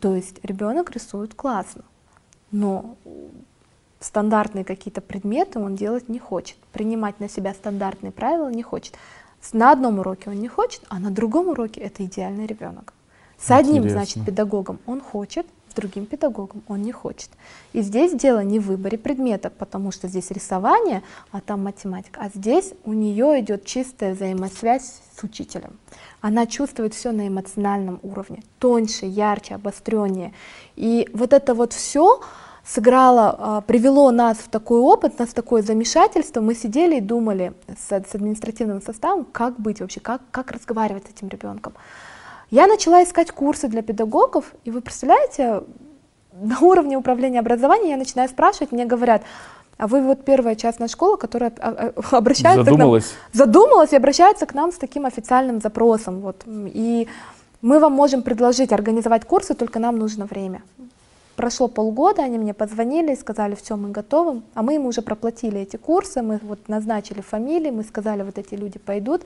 [0.00, 1.82] То есть ребенок рисует классно,
[2.50, 2.96] но
[4.00, 8.94] стандартные какие-то предметы он делать не хочет, принимать на себя стандартные правила не хочет.
[9.52, 12.94] На одном уроке он не хочет, а на другом уроке это идеальный ребенок.
[13.38, 13.98] С одним, Интересно.
[13.98, 17.30] значит, педагогом он хочет, другим педагогом он не хочет.
[17.72, 22.20] И здесь дело не в выборе предметов, потому что здесь рисование, а там математика.
[22.22, 25.78] А здесь у нее идет чистая взаимосвязь с учителем.
[26.20, 30.32] Она чувствует все на эмоциональном уровне, тоньше, ярче, обостреннее.
[30.76, 32.20] И вот это вот все
[32.64, 36.40] сыграло, а, привело нас в такой опыт, нас в такое замешательство.
[36.40, 41.10] Мы сидели и думали с, с административным составом, как быть вообще, как, как разговаривать с
[41.10, 41.74] этим ребенком.
[42.52, 45.62] Я начала искать курсы для педагогов, и вы представляете,
[46.34, 49.22] на уровне управления образованием я начинаю спрашивать, мне говорят,
[49.78, 53.04] а вы вот первая частная школа, которая а, обращается задумалась.
[53.04, 57.08] к нам, задумалась и обращается к нам с таким официальным запросом, вот, и
[57.62, 60.60] мы вам можем предложить организовать курсы, только нам нужно время.
[61.36, 65.60] Прошло полгода, они мне позвонили и сказали, все, мы готовы, а мы им уже проплатили
[65.60, 69.22] эти курсы, мы вот назначили фамилии, мы сказали, вот эти люди пойдут,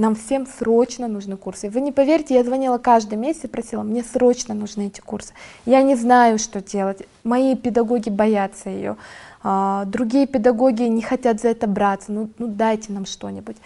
[0.00, 1.70] нам всем срочно нужны курсы.
[1.70, 5.34] Вы не поверите, я звонила каждый месяц и просила, мне срочно нужны эти курсы.
[5.66, 7.02] Я не знаю, что делать.
[7.22, 8.96] Мои педагоги боятся ее,
[9.42, 12.12] а, другие педагоги не хотят за это браться.
[12.12, 13.56] Ну, ну дайте нам что-нибудь.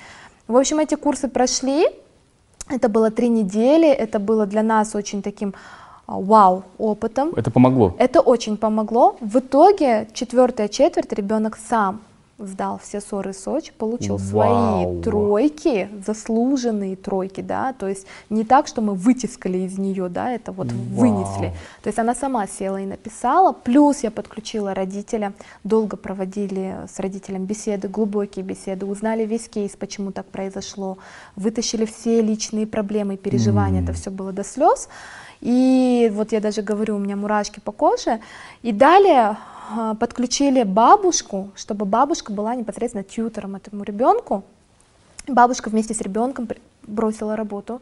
[0.47, 1.87] В общем, эти курсы прошли.
[2.69, 3.89] Это было три недели.
[3.89, 5.55] Это было для нас очень таким
[6.07, 7.33] а, вау опытом.
[7.37, 7.95] Это помогло?
[7.99, 9.17] Это очень помогло.
[9.21, 12.01] В итоге четвертая четверть ребенок сам
[12.39, 14.83] сдал все ссоры Сочи, получил Вау.
[14.83, 20.33] свои тройки, заслуженные тройки, да, то есть не так, что мы вытискали из нее, да,
[20.33, 20.81] это вот Вау.
[20.81, 21.53] вынесли.
[21.83, 25.33] То есть она сама села и написала, плюс я подключила родителя,
[25.63, 30.99] долго проводили с родителем беседы, глубокие беседы, узнали весь кейс, почему так произошло,
[31.37, 33.85] вытащили все личные проблемы, переживания, М.
[33.85, 34.89] это все было до слез.
[35.41, 38.21] И вот я даже говорю, у меня мурашки по коже.
[38.63, 39.37] И далее
[39.99, 44.45] подключили бабушку, чтобы бабушка была непосредственно тьютором этому ребенку.
[45.27, 46.49] Бабушка вместе с ребенком
[46.83, 47.81] бросила работу.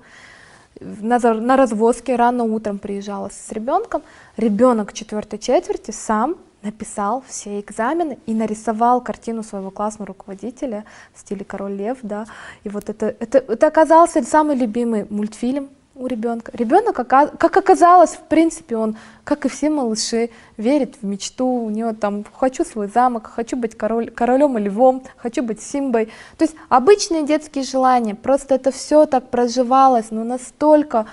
[0.80, 4.02] На, на развозке рано утром приезжала с ребенком.
[4.36, 11.44] Ребенок четвертой четверти сам написал все экзамены и нарисовал картину своего классного руководителя в стиле
[11.44, 12.26] Король Лев, да.
[12.64, 15.68] И вот это, это, это оказался самый любимый мультфильм
[16.02, 16.50] у ребенка.
[16.54, 21.46] Ребенок, как оказалось, в принципе, он, как и все малыши, верит в мечту.
[21.46, 26.06] У него там «хочу свой замок», «хочу быть король, королем и львом», «хочу быть Симбой».
[26.36, 28.16] То есть обычные детские желания.
[28.16, 31.06] Просто это все так проживалось, но настолько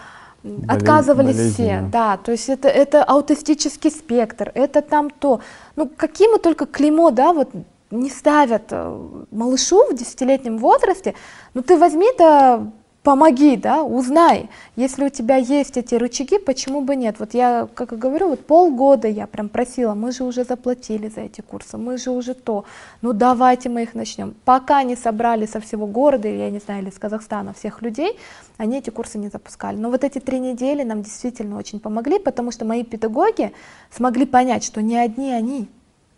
[0.44, 1.58] м, Боле- отказывались все.
[1.64, 1.90] болезненно.
[1.92, 5.42] Да, то есть это, это аутистический спектр, это там то.
[5.76, 7.50] Ну, какие мы только клеймо, да, вот
[7.92, 8.98] не ставят э,
[9.32, 11.14] малышу в десятилетнем возрасте,
[11.54, 12.72] ну ты возьми-то
[13.04, 17.16] помоги, да, узнай, если у тебя есть эти рычаги, почему бы нет?
[17.20, 21.22] Вот я, как и говорю, вот полгода я прям просила, мы же уже заплатили за
[21.22, 22.66] эти курсы, мы же уже то,
[23.02, 24.36] ну давайте мы их начнем.
[24.46, 28.18] Пока не собрали со всего города, я не знаю, или из Казахстана всех людей,
[28.58, 29.78] они эти курсы не запускали.
[29.78, 33.54] Но вот эти три недели нам действительно очень помогли, потому что мои педагоги
[33.90, 35.70] смогли понять, что не одни они,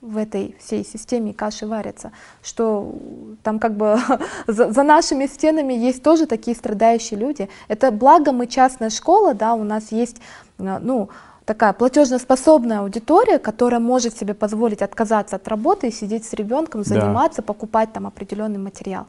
[0.02, 2.12] в этой всей системе каши варятся,
[2.44, 2.96] что
[3.44, 4.00] там как бы
[4.48, 7.50] за, за нашими стенами есть тоже такие страдающие люди.
[7.68, 10.18] Это благо мы частная школа, да, у нас есть,
[10.58, 11.10] э, ну,
[11.46, 16.90] такая платежноспособная аудитория, которая может себе позволить отказаться от работы и сидеть с ребенком, Да.
[16.90, 19.06] заниматься, покупать там определенный материал.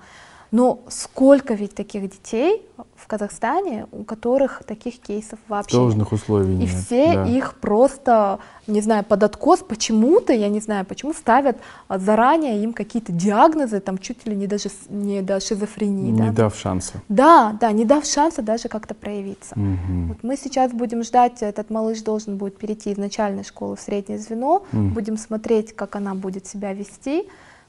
[0.53, 2.63] Но сколько ведь таких детей
[2.95, 5.83] в Казахстане, у которых таких кейсов вообще нет?
[5.85, 6.69] Должных условий И нет.
[6.69, 7.27] все да.
[7.27, 11.57] их просто, не знаю, под откос почему-то, я не знаю, почему ставят
[11.89, 16.11] а, заранее им какие-то диагнозы, там чуть ли не даже не до шизофрении.
[16.11, 16.33] не да?
[16.33, 17.01] дав шанса.
[17.09, 19.59] да, да, не дав шанса даже как-то проявиться.
[19.59, 20.09] Мгм.
[20.09, 24.19] Вот мы сейчас будем ждать, этот малыш должен будет перейти из начальной школы в среднее
[24.19, 24.93] звено, Мгм.
[24.93, 27.27] будем смотреть, как она будет себя вести,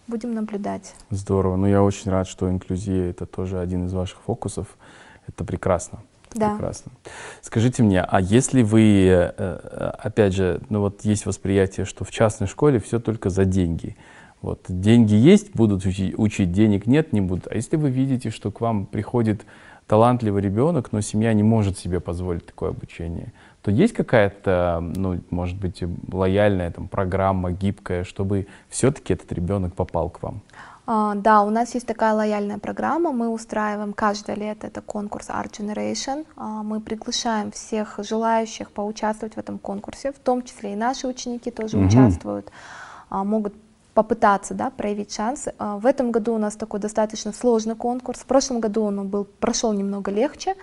[0.07, 0.95] будем наблюдать.
[1.09, 1.55] Здорово.
[1.55, 4.67] Ну, я очень рад, что инклюзия— это тоже один из ваших фокусов.
[5.27, 5.99] Это прекрасно.
[6.33, 6.51] Да.
[6.51, 6.91] Прекрасно.
[7.41, 12.11] Скажите мне, а если вы, э, э, опять же, ну вот есть восприятие, что в
[12.11, 13.95] частной школе все только за деньги.
[14.41, 17.47] Вот деньги есть, будут учить, учить, денег нет, не будут.
[17.49, 19.45] А если вы видите, что к вам приходит
[19.87, 23.31] талантливый ребенок, но семья не может себе позволить такое обучение,
[23.63, 30.09] то есть какая-то, ну, может быть, лояльная там, программа, гибкая, чтобы все-таки этот ребенок попал
[30.09, 30.41] к вам?
[30.85, 33.13] А, Да, у нас есть такая лояльная программа.
[33.13, 36.25] Мы устраиваем каждое лето это конкурс Art Generation.
[36.35, 41.49] А, Мы приглашаем всех желающих поучаствовать в этом конкурсе, в том числе и наши ученики
[41.49, 41.87] тоже Мгм.
[41.87, 42.51] участвуют,
[43.09, 43.53] а, могут
[43.93, 45.53] попытаться да, проявить шансы.
[45.59, 48.19] В этом году у нас такой достаточно сложный конкурс.
[48.19, 50.55] В прошлом году он был, прошел немного легче.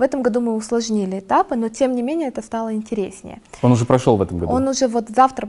[0.00, 3.42] В этом году мы усложнили этапы, но тем не менее это стало интереснее.
[3.60, 4.50] Он уже прошел в этом году?
[4.50, 5.46] Он уже вот завтра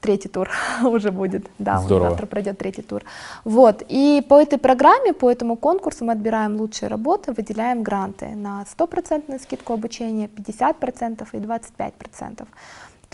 [0.00, 0.50] третий тур
[0.82, 2.08] уже будет, да, Здорово.
[2.08, 3.02] завтра пройдет третий тур.
[3.44, 8.64] Вот, и по этой программе, по этому конкурсу мы отбираем лучшие работы, выделяем гранты на
[8.76, 12.46] 100% скидку обучения, 50% и 25%.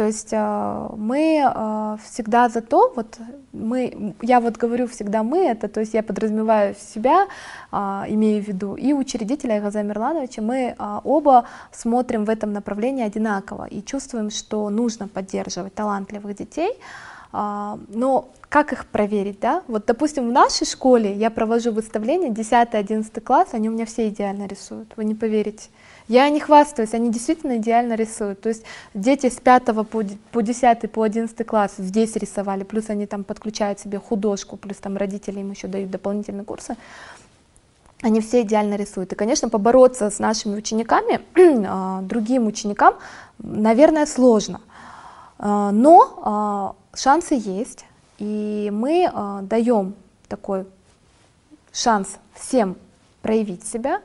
[0.01, 3.19] То есть э, мы э, всегда за то, вот
[3.53, 7.27] мы, я вот говорю всегда мы, это, то есть я подразумеваю себя,
[7.71, 7.77] э,
[8.09, 10.75] имею в виду, и учредителя Газа Мирлановича, мы
[11.05, 16.73] оба смотрим в этом направлении одинаково и чувствуем, что нужно поддерживать талантливых детей,
[17.31, 19.63] но как их проверить, да?
[19.69, 24.47] Вот, допустим, в нашей школе я провожу выставление, 10-11 класс, они у меня все идеально
[24.47, 25.69] рисуют, вы не поверите.
[26.11, 28.41] Я не хвастаюсь, они действительно идеально рисуют.
[28.41, 33.07] То есть дети с 5 по, по 10 по 11 класс здесь рисовали, плюс они
[33.07, 36.77] там подключают себе художку, плюс там родители им еще дают дополнительные курсы.
[38.03, 39.13] Они все идеально рисуют.
[39.13, 41.21] И, конечно, побороться с нашими учениками,
[41.69, 42.97] а, другим ученикам,
[43.39, 44.63] наверное, сложно.
[45.39, 47.85] А, но а, шансы есть,
[48.19, 49.09] и мы
[49.43, 49.95] даем
[50.27, 50.67] такой
[51.73, 52.77] шанс всем
[53.23, 54.01] проявить себя.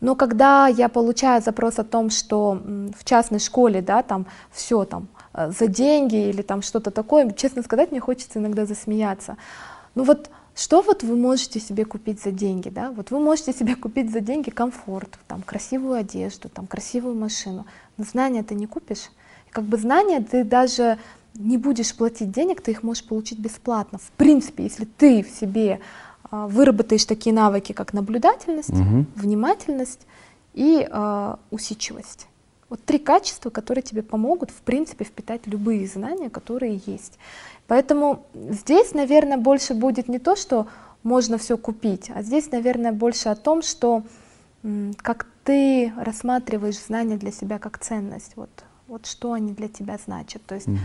[0.00, 2.60] Но когда я получаю запрос о том, что
[2.96, 7.62] в частной школе, да, там все там э, за деньги или там что-то такое, честно
[7.62, 9.36] сказать, мне хочется иногда засмеяться.
[9.94, 12.90] Ну вот что вот вы можете себе купить за деньги, да?
[12.90, 17.66] Вот вы можете себе купить за деньги комфорт, там красивую одежду, там красивую машину.
[17.96, 19.10] Но знания ты не купишь.
[19.50, 20.98] Как бы знания ты даже
[21.34, 23.98] не будешь платить денег, ты их можешь получить бесплатно.
[23.98, 25.80] В принципе, если ты в себе
[26.30, 29.06] выработаешь такие навыки, как наблюдательность, угу.
[29.16, 30.06] внимательность
[30.54, 32.26] и э, усидчивость.
[32.68, 37.18] Вот три качества, которые тебе помогут, в принципе, впитать любые знания, которые есть.
[37.66, 40.68] Поэтому здесь, наверное, больше будет не то, что
[41.02, 44.02] можно все купить, а здесь, наверное, больше о том, что
[44.98, 48.50] как ты рассматриваешь знания для себя как ценность, вот,
[48.86, 50.44] вот что они для тебя значат.
[50.44, 50.76] То есть угу.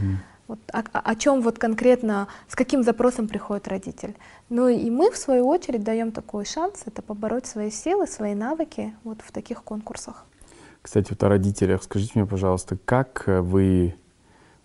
[0.47, 4.15] Вот о, о чем вот конкретно, с каким запросом приходит родитель.
[4.49, 8.93] Ну и мы, в свою очередь, даем такой шанс, это побороть свои силы, свои навыки
[9.03, 10.25] вот в таких конкурсах.
[10.83, 13.95] Кстати, вот о родителях, скажите мне, пожалуйста, как вы,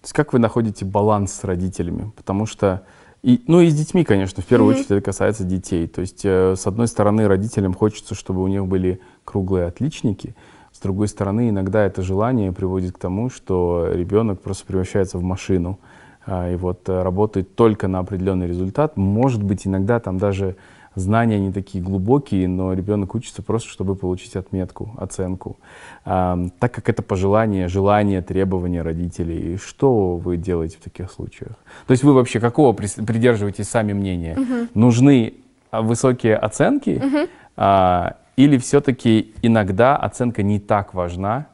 [0.02, 2.12] то есть как вы находите баланс с родителями?
[2.14, 2.84] Потому что,
[3.22, 4.80] и, ну и с детьми, конечно, в первую mm-hmm.
[4.80, 5.88] очередь это касается детей.
[5.88, 10.34] То есть, э, с одной стороны, родителям хочется, чтобы у них были круглые отличники,
[10.80, 15.78] с другой стороны, иногда это желание приводит к тому, что ребенок просто превращается в машину
[16.24, 18.96] а, и вот э, работает только на определенный результат.
[18.96, 20.56] Может быть, иногда там даже
[20.94, 25.58] знания не такие глубокие, но ребенок учится просто, чтобы получить отметку, оценку.
[26.06, 31.52] А, так как это пожелание, желание, требования родителей, что вы делаете в таких случаях?
[31.86, 34.34] То есть вы вообще какого придерживаетесь сами мнения?
[34.38, 34.68] Угу.
[34.72, 35.34] Нужны
[35.70, 37.28] а, высокие оценки угу.
[37.58, 41.48] а, или все-таки иногда оценка не так важна,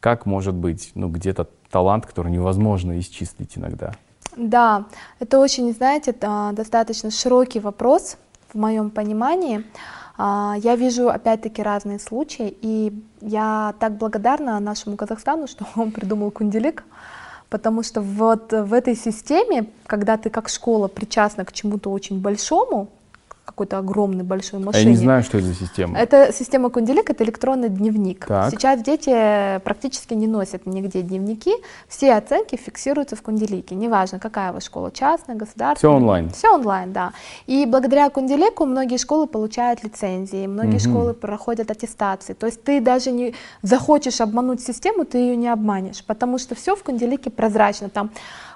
[0.00, 3.92] как может быть ну, где-то талант, который невозможно исчислить иногда?
[4.36, 4.86] Да,
[5.18, 6.14] это очень, знаете,
[6.52, 8.16] достаточно широкий вопрос
[8.52, 9.64] в моем понимании.
[10.16, 16.30] А, я вижу, опять-таки, разные случаи, и я так благодарна нашему Казахстану, что он придумал
[16.30, 16.84] кунделик,
[17.50, 22.88] потому что вот в этой системе, когда ты как школа причастна к чему-то очень большому,
[23.60, 24.84] какой-то огромной большой машине.
[24.84, 25.98] А я не знаю, что это за система.
[25.98, 28.24] Это система Кунделик, это электронный дневник.
[28.24, 28.50] Так.
[28.50, 31.52] Сейчас дети практически не носят нигде дневники,
[31.86, 35.76] все оценки фиксируются в Кунделике, неважно, какая вы школа, частная, государственная.
[35.76, 36.30] Все онлайн.
[36.30, 37.12] Все онлайн, да.
[37.46, 40.90] И благодаря Кунделику многие школы получают лицензии, многие угу.
[40.90, 42.32] школы проходят аттестации.
[42.32, 46.74] То есть ты даже не захочешь обмануть систему, ты ее не обманешь, потому что все
[46.74, 47.90] в Кунделике прозрачно.
[47.90, 48.10] Там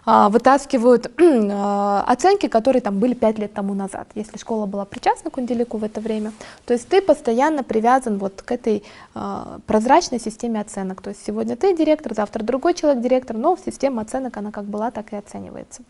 [0.06, 5.34] вытаскивают а, оценки, которые там были пять лет тому назад, если школа была причастна к
[5.34, 6.32] Кунделику в это время.
[6.66, 8.84] То есть ты постоянно привязан вот к этой
[9.14, 11.00] а, прозрачной системе оценок.
[11.02, 14.90] То есть сегодня ты директор, завтра другой человек директор, но система оценок, она как была,
[14.90, 15.82] так и оценивается.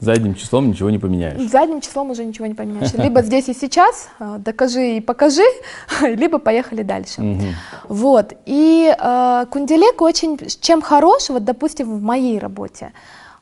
[0.00, 1.50] Задним числом ничего не поменяешь.
[1.50, 2.92] Задним числом уже ничего не поменяешь.
[2.94, 4.08] Либо здесь и сейчас,
[4.38, 5.42] докажи и покажи,
[6.02, 7.20] либо поехали дальше.
[7.20, 7.44] Угу.
[7.88, 8.32] Вот.
[8.46, 12.92] И э, Кунделек очень, чем хорош, вот допустим, в моей работе,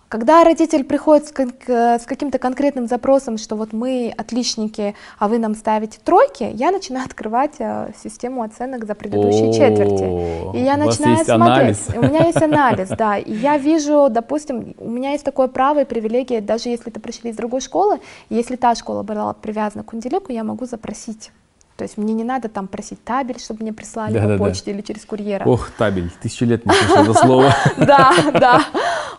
[0.09, 5.99] когда родитель приходит с, каким-то конкретным запросом, что вот мы отличники, а вы нам ставите
[6.05, 10.57] тройки, я начинаю открывать э, систему оценок за предыдущие четверти.
[10.57, 11.29] И я начинаю смотреть.
[11.29, 11.89] Анализ.
[11.95, 13.19] У меня есть анализ, да.
[13.19, 17.31] И я вижу, допустим, у меня есть такое право и привилегия, даже если это пришли
[17.31, 18.01] из другой школы,
[18.31, 21.31] если та школа была привязана к кунделику, я могу запросить
[21.77, 24.65] то есть мне не надо там просить табель, чтобы мне прислали да, по да, почте
[24.67, 24.71] да.
[24.73, 25.45] или через курьера.
[25.45, 27.55] Ох, табель, тысячу лет не слышал это слово.
[27.77, 28.65] Да, да.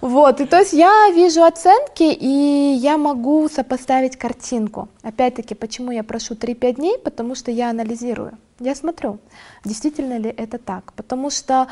[0.02, 4.90] Вот, и то есть я вижу оценки, и я могу сопоставить картинку.
[5.04, 6.98] Опять-таки, почему я прошу 3-5 дней?
[6.98, 8.34] Потому что я анализирую.
[8.60, 9.20] Я смотрю,
[9.64, 10.94] действительно ли это так.
[10.94, 11.68] Потому что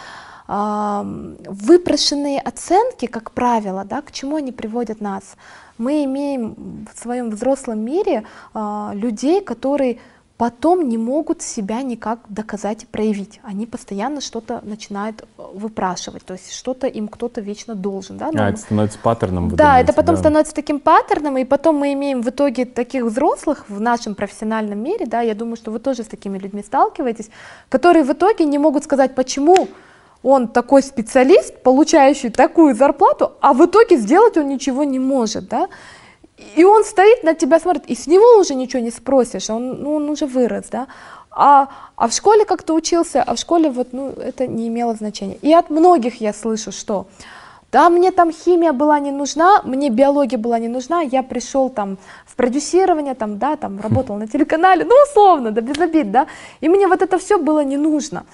[0.47, 5.35] э, выпрошенные оценки, как правило, да, к чему они приводят нас?
[5.77, 8.23] Мы имеем в своем взрослом мире
[8.53, 9.99] э, людей, которые
[10.37, 13.39] потом не могут себя никак доказать и проявить.
[13.43, 18.17] Они постоянно что-то начинают э, выпрашивать, то есть что-то им кто-то вечно должен.
[18.17, 18.27] Да?
[18.27, 19.49] А, Но это становится паттерном.
[19.49, 20.21] да, думаете, это потом да.
[20.21, 25.05] становится таким паттерном, и потом мы имеем в итоге таких взрослых в нашем профессиональном мире,
[25.05, 27.29] да, я думаю, что вы тоже с такими людьми сталкиваетесь,
[27.69, 29.69] которые в итоге не могут сказать, почему
[30.25, 35.67] он такой специалист, получающий такую зарплату, а в итоге сделать он ничего не может, да.
[36.57, 39.95] И он стоит на тебя, смотрит, и с него уже ничего не спросишь, он, ну,
[39.95, 40.87] он уже вырос, да.
[41.31, 45.37] А, а в школе как-то учился, а в школе вот, ну, это не имело значения.
[45.41, 47.07] И от многих я слышу, что
[47.71, 51.97] да, мне там химия была не нужна, мне биология была не нужна, я пришел там
[52.25, 56.27] в продюсирование, там, да, там работал на телеканале, ну, условно, да, без обид, да,
[56.61, 58.25] и мне вот это все было не нужно.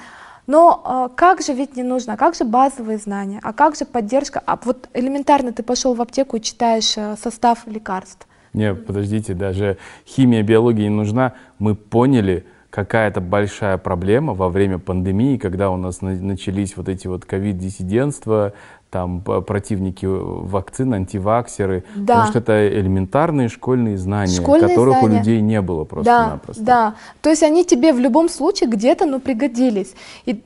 [0.52, 4.43] Но а, как же ведь не нужно, как же базовые знания, а как же поддержка,
[4.45, 9.78] а вот элементарно ты пошел в аптеку и читаешь э, состав лекарств, Не, подождите, даже
[10.06, 11.36] химия, биология не нужна.
[11.58, 16.89] Мы поняли, какая это большая проблема во время пандемии, когда у нас на- начались вот
[16.89, 18.52] эти вот ковид-диссидентства,
[18.92, 22.14] там противники вакцин, антиваксеры, Да.
[22.14, 25.16] потому что это элементарные школьные знания, Школьные которых знания.
[25.16, 26.64] у людей не было Да, просто-напросто.
[26.64, 26.96] да.
[27.22, 29.96] То есть они тебе в любом случае где-то, ну, пригодились.
[30.26, 30.44] И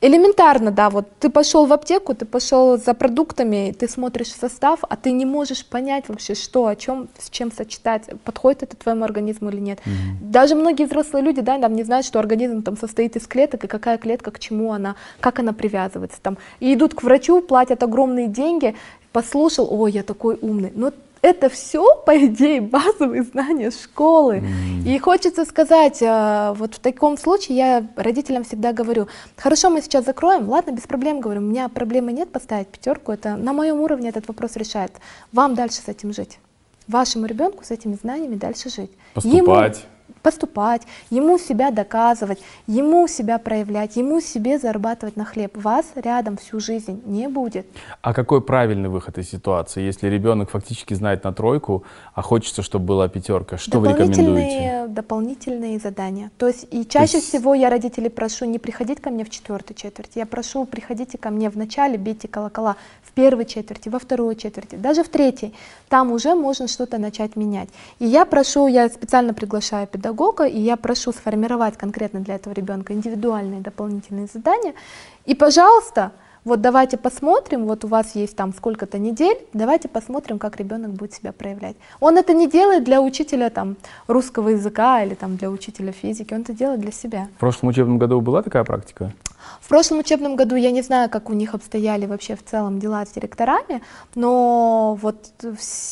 [0.00, 4.96] элементарно, да, вот ты пошел в аптеку, ты пошел за продуктами, ты смотришь состав, а
[4.96, 9.50] ты не можешь понять вообще, что, о чем, с чем сочетать, подходит это твоему организму
[9.50, 9.80] или нет.
[10.20, 13.66] Даже многие взрослые люди, да, там не знают, что организм там состоит из клеток, и
[13.66, 16.38] какая клетка к чему она, как она привязывается там.
[16.60, 18.76] И идут к врачу, платят огромные деньги,
[19.12, 20.72] послушал, ой, я такой умный.
[20.74, 20.92] Но
[21.22, 24.42] это все, по идее, базовые знания школы.
[24.86, 30.04] И хочется сказать, э, вот в таком случае я родителям всегда говорю, хорошо, мы сейчас
[30.04, 34.08] закроем, ладно, без проблем, говорю, у меня проблемы нет поставить пятерку, это на моем уровне
[34.08, 34.92] этот вопрос решает.
[35.32, 36.38] Вам дальше с этим жить.
[36.86, 38.90] Вашему ребенку с этими знаниями дальше жить.
[39.24, 39.46] Ему-
[40.22, 40.82] Поступать.
[41.10, 45.56] ему себя доказывать, ему себя проявлять, ему себе зарабатывать на хлеб.
[45.56, 47.66] Вас рядом всю жизнь не будет.
[48.02, 52.86] А какой правильный выход из ситуации, если ребенок фактически знает на тройку, а хочется, чтобы
[52.86, 53.56] была пятерка?
[53.56, 54.86] Что вы рекомендуете?
[54.88, 56.30] дополнительные, задания.
[56.38, 59.76] То есть и чаще есть- всего я родителей прошу не приходить ко мне в четвертой
[59.76, 64.36] четверти, я прошу приходите ко мне в начале, бейте колокола в первой четверти, во второй
[64.36, 65.54] четверти, даже в третьей.
[65.88, 67.68] Там уже можно что-то начать менять.
[67.98, 70.07] И я прошу, я специально приглашаю педагога,
[70.44, 74.74] и я прошу сформировать конкретно для этого ребенка индивидуальные дополнительные задания.
[75.26, 76.12] И, пожалуйста,
[76.44, 81.12] вот давайте посмотрим, вот у вас есть там сколько-то недель, давайте посмотрим, как ребенок будет
[81.12, 81.76] себя проявлять.
[82.00, 86.40] Он это не делает для учителя там русского языка или там для учителя физики, он
[86.40, 87.28] это делает для себя.
[87.36, 89.12] В прошлом учебном году была такая практика?
[89.60, 93.04] В прошлом учебном году я не знаю, как у них обстояли вообще в целом дела
[93.04, 93.82] с директорами,
[94.14, 95.30] но вот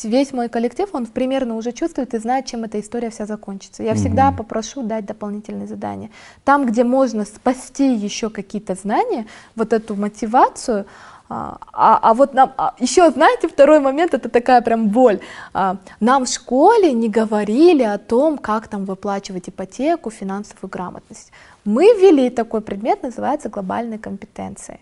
[0.03, 3.83] весь мой коллектив, он примерно уже чувствует и знает, чем эта история вся закончится.
[3.83, 6.09] Я всегда попрошу дать дополнительные задания.
[6.43, 10.85] Там, где можно спасти еще какие-то знания, вот эту мотивацию,
[11.29, 15.19] а, а, а вот нам а, еще, знаете, второй момент, это такая прям боль.
[15.53, 21.31] А, нам в школе не говорили о том, как там выплачивать ипотеку, финансовую грамотность.
[21.65, 24.79] Мы ввели такой предмет, называется глобальные компетенции.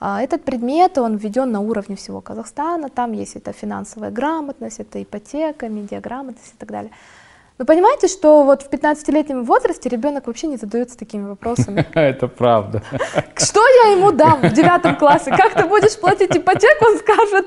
[0.00, 5.00] А, Этот предмет, он введен на уровне всего Казахстана, там есть это финансовая грамотность, это
[5.00, 6.90] ипотека, медиаграмотность и так далее.
[7.56, 11.86] Вы понимаете, что вот в 15-летнем возрасте ребенок вообще не задается такими вопросами.
[11.94, 12.82] Это правда.
[13.36, 15.30] Что я ему дам в девятом классе?
[15.30, 16.84] Как ты будешь платить ипотеку?
[16.86, 17.46] Он скажет,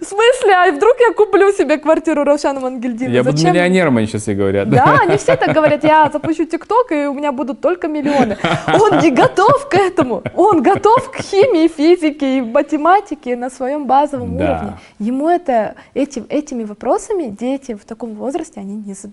[0.00, 3.10] в смысле, а вдруг я куплю себе квартиру Рошана Мангельдина?
[3.10, 3.54] Я буду Зачем?
[3.54, 4.70] миллионером, они сейчас и говорят.
[4.70, 8.38] Да, они все так говорят, я запущу ТикТок, и у меня будут только миллионы.
[8.68, 10.22] Он не готов к этому.
[10.36, 14.44] Он готов к химии, физике и математике на своем базовом Да.
[14.44, 14.78] уровне.
[15.00, 19.07] Ему это, этим, этими вопросами дети в таком возрасте, они не задаются.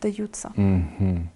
[0.55, 1.29] Мгм.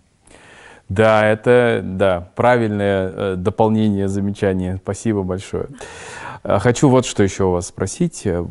[0.89, 4.77] Да, это да, правильное э, дополнение, замечание.
[4.77, 5.67] Спасибо большое.
[6.43, 8.25] Э, Хочу вот что еще у вас спросить.
[8.25, 8.43] Э,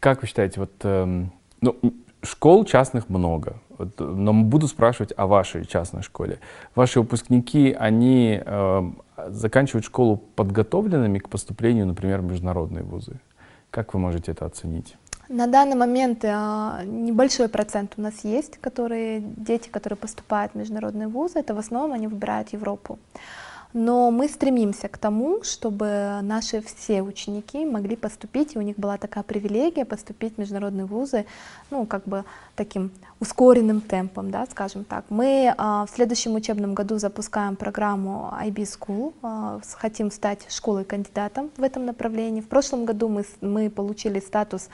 [0.00, 1.30] Как вы считаете, вот эм,
[1.60, 1.76] ну,
[2.22, 6.40] школ частных много, вот, э, но буду спрашивать о вашей частной школе.
[6.74, 13.20] Ваши выпускники, они эм, заканчивают школу подготовленными к поступлению, например, в международные вузы.
[13.70, 14.96] Как вы можете это оценить?
[15.32, 21.06] На данный момент а, небольшой процент у нас есть, которые, дети, которые поступают в международные
[21.06, 22.98] вузы, это в основном они выбирают Европу.
[23.72, 28.98] Но мы стремимся к тому, чтобы наши все ученики могли поступить, и у них была
[28.98, 31.24] такая привилегия поступить в международные вузы,
[31.70, 32.24] ну, как бы
[32.56, 32.90] таким
[33.20, 35.04] ускоренным темпом, да, скажем так.
[35.10, 41.62] Мы а, в следующем учебном году запускаем программу IB School, а, хотим стать школой-кандидатом в
[41.62, 42.40] этом направлении.
[42.40, 44.68] В прошлом году мы, мы получили статус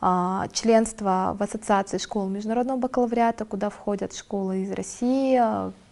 [0.00, 5.40] а, членства в Ассоциации школ международного бакалавриата, куда входят школы из России,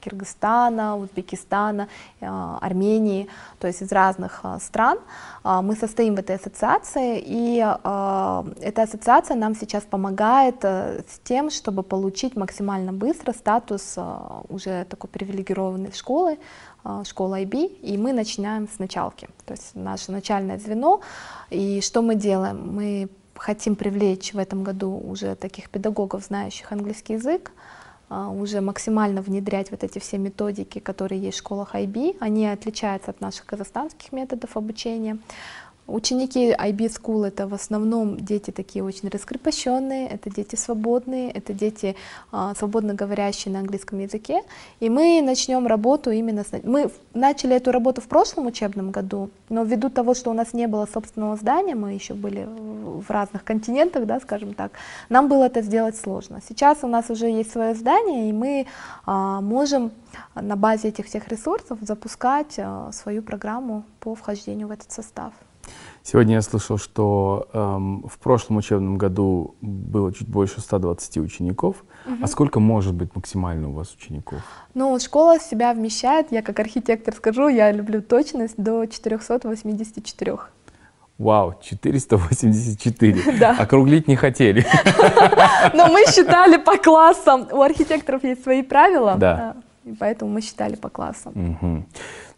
[0.06, 1.88] Киргизстана, Узбекистана,
[2.20, 3.28] а, Армении,
[3.58, 4.98] то есть из разных а, стран.
[5.42, 7.56] А, мы состоим в этой ассоциации, и
[8.60, 13.98] эта ассоциация нам сейчас помогает э, с тем, чтобы получить максимально быстро статус
[14.48, 16.38] уже такой привилегированной школы,
[17.04, 21.00] школа IB, и мы начинаем с началки, то есть наше начальное звено.
[21.50, 22.74] И что мы делаем?
[22.74, 23.08] Мы
[23.38, 27.52] хотим привлечь в этом году уже таких педагогов, знающих английский язык,
[28.08, 32.16] а, уже максимально внедрять вот эти все методики, которые есть в школах IB.
[32.20, 35.18] Они отличаются от наших казахстанских методов обучения.
[35.86, 41.94] Ученики IB School это в основном дети такие очень раскрепощенные, это дети свободные, это дети
[42.32, 44.42] а, свободно говорящие на английском языке.
[44.80, 46.48] И мы начнем работу именно с...
[46.64, 50.66] Мы начали эту работу в прошлом учебном году, но ввиду того, что у нас не
[50.66, 54.72] было собственного здания, мы еще были в разных континентах, да, скажем так,
[55.08, 56.40] нам было это сделать сложно.
[56.48, 58.66] Сейчас у нас уже есть свое здание, и мы
[59.04, 59.92] а, можем
[60.34, 65.32] на базе этих всех ресурсов запускать а, свою программу по вхождению в этот состав.
[66.06, 71.84] Сегодня я слышал, что эм, в прошлом учебном году было чуть больше 120 учеников.
[72.06, 72.18] Угу.
[72.22, 74.38] А сколько может быть максимально у вас учеников?
[74.74, 80.38] Ну, школа себя вмещает, я как архитектор скажу, я люблю точность, до 484.
[81.18, 83.22] Вау, 484.
[83.40, 83.56] Да.
[83.58, 84.64] Округлить не хотели.
[85.74, 87.48] Но мы считали по классам.
[87.50, 89.16] У архитекторов есть свои правила.
[89.18, 89.56] Да.
[89.82, 91.32] И поэтому мы считали по классам.
[91.60, 91.84] Угу.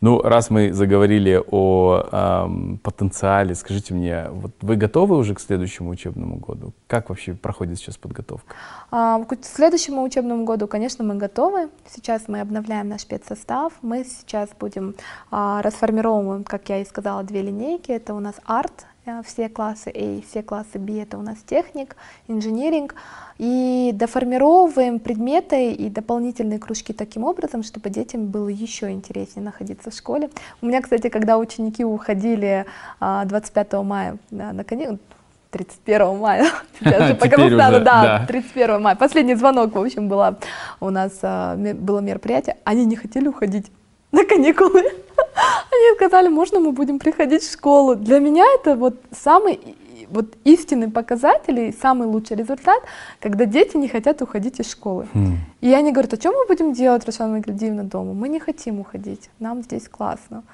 [0.00, 5.90] Ну, раз мы заговорили о эм, потенциале, скажите мне, вот вы готовы уже к следующему
[5.90, 6.72] учебному году?
[6.86, 8.54] Как вообще проходит сейчас подготовка?
[8.92, 11.68] А, к следующему учебному году, конечно, мы готовы.
[11.88, 13.72] Сейчас мы обновляем наш спецсостав.
[13.82, 14.94] Мы сейчас будем
[15.32, 17.90] а, расформировываем, как я и сказала, две линейки.
[17.90, 18.86] Это у нас арт,
[19.24, 22.94] все классы A, все классы B это у нас техник, инжиниринг,
[23.38, 29.94] и доформировываем предметы и дополнительные кружки таким образом, чтобы детям было еще интереснее находиться в
[29.94, 30.30] школе.
[30.60, 32.66] У меня, кстати, когда ученики уходили
[33.00, 34.98] 25 а, мая на каникулы,
[35.50, 36.46] 31 мая,
[36.80, 40.36] сейчас же по Казахстану, да, 31 мая, последний звонок, в общем, была
[40.80, 43.70] у нас, а, было мероприятие, они не хотели уходить
[44.12, 44.84] на каникулы.
[45.70, 47.94] Они сказали, можно мы будем приходить в школу.
[47.96, 49.60] Для меня это вот самый
[50.10, 52.82] вот истинный показатель и самый лучший результат,
[53.20, 55.06] когда дети не хотят уходить из школы.
[55.12, 55.32] Mm.
[55.60, 58.14] И они говорят, а что мы будем делать, Руслана Магальдиевна, дома?
[58.14, 60.44] Мы не хотим уходить, нам здесь классно.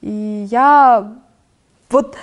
[0.00, 1.12] И я
[1.90, 2.16] вот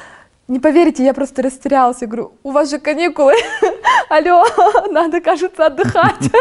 [0.48, 2.02] не поверите, я просто растерялась.
[2.02, 3.34] Я говорю, у вас же каникулы.
[4.10, 4.46] Алло,
[4.92, 6.32] надо, кажется, отдыхать.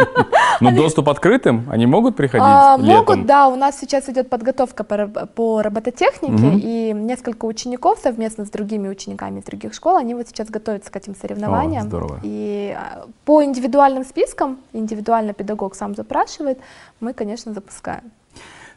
[0.60, 1.68] Но доступ открытым?
[1.70, 3.48] Они могут приходить а, Могут, да.
[3.48, 9.44] У нас сейчас идет подготовка по, робототехнике, и несколько учеников совместно с другими учениками из
[9.44, 11.84] других школ, они вот сейчас готовятся к этим соревнованиям.
[11.84, 12.20] Здорово.
[12.22, 16.58] И а, по индивидуальным спискам, индивидуально педагог сам запрашивает,
[17.00, 18.12] мы, конечно, запускаем.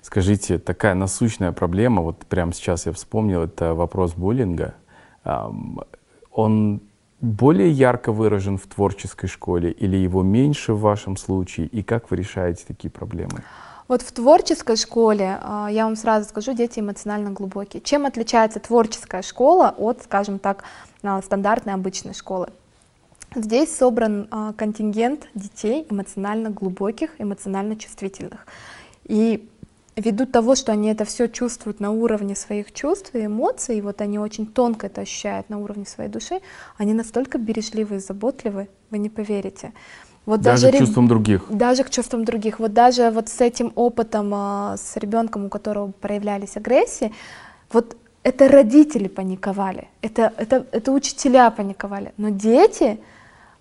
[0.01, 4.73] Скажите, такая насущная проблема, вот прямо сейчас я вспомнил, это вопрос буллинга
[6.31, 6.81] он
[7.23, 11.67] более ярко выражен в творческой школе или его меньше в вашем случае?
[11.67, 13.43] И как вы решаете такие проблемы?
[13.87, 17.81] Вот в творческой школе, а, я вам сразу скажу, дети эмоционально глубокие.
[17.81, 20.63] Чем отличается творческая школа от, скажем так,
[21.01, 22.47] а, стандартной обычной школы?
[23.35, 28.45] Здесь собран а, контингент детей эмоционально глубоких, эмоционально чувствительных.
[29.05, 29.49] И
[29.95, 34.01] ввиду того, что они это все чувствуют на уровне своих чувств и эмоций, и вот
[34.01, 36.39] они очень тонко это ощущают на уровне своей души,
[36.77, 39.73] они настолько бережливы и заботливы, вы не поверите.
[40.25, 41.45] Вот даже, даже к чувствам других.
[41.49, 42.59] Даже к чувствам других.
[42.59, 47.11] Вот даже вот с этим опытом, а, с ребенком, у которого проявлялись агрессии,
[47.71, 52.99] вот это родители паниковали, это, это, это учителя паниковали, но дети,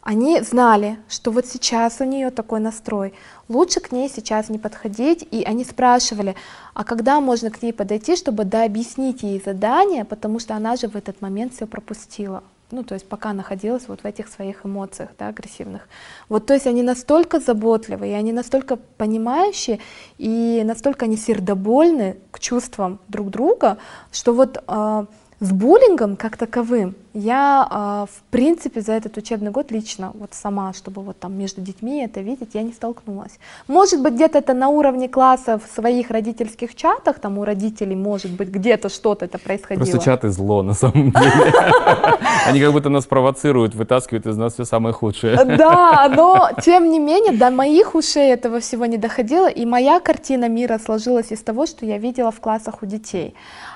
[0.02, 3.14] они знали, что вот сейчас у нее такой настрой,
[3.48, 6.34] лучше к ней сейчас не подходить, и они спрашивали,
[6.74, 10.88] а когда можно к ней подойти, чтобы да, объяснить ей задание, потому что она же
[10.88, 12.42] в этот момент все пропустила,
[12.72, 15.86] ну, то есть пока находилась вот в этих своих эмоциях, да, агрессивных.
[16.28, 19.78] Вот, то есть они настолько заботливы, и они настолько понимающие,
[20.18, 23.78] и настолько они сердобольны к чувствам друг друга,
[24.10, 25.06] что вот э,
[25.38, 30.72] с буллингом как таковым Я, а, в принципе, за этот учебный год лично, вот сама,
[30.72, 33.38] чтобы вот там между детьми это видеть, я не столкнулась.
[33.68, 38.30] Может быть, где-то это на уровне класса в своих родительских чатах, там у родителей, может
[38.30, 39.84] быть, где-то что-то это происходило.
[39.84, 41.52] Просто чаты зло, на самом деле.
[42.46, 45.44] Они как будто нас провоцируют, вытаскивают из нас все самое худшее.
[45.44, 50.48] Да, но тем не менее, до моих ушей этого всего не доходило, и моя картина
[50.48, 53.34] мира сложилась из того, что я видела в классах у детей.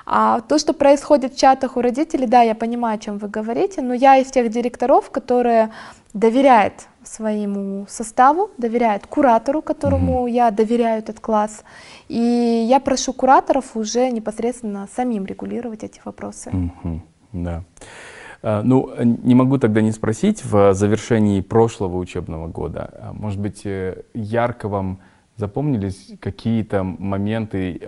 [0.09, 3.81] А то, что происходит в чатах у родителей, да, я понимаю, о чем вы говорите,
[3.81, 5.71] но я из тех директоров, которые
[6.13, 10.31] доверяют своему составу, доверяют куратору, которому mm-hmm.
[10.31, 11.63] я доверяю этот класс.
[12.07, 16.49] И я прошу кураторов уже непосредственно самим регулировать эти вопросы.
[16.49, 16.99] Mm-hmm.
[17.33, 17.63] Да.
[18.41, 23.65] А, ну, не могу тогда не спросить в завершении прошлого учебного года, а, может быть,
[23.65, 24.99] э, ярко вам
[25.35, 27.79] запомнились какие-то моменты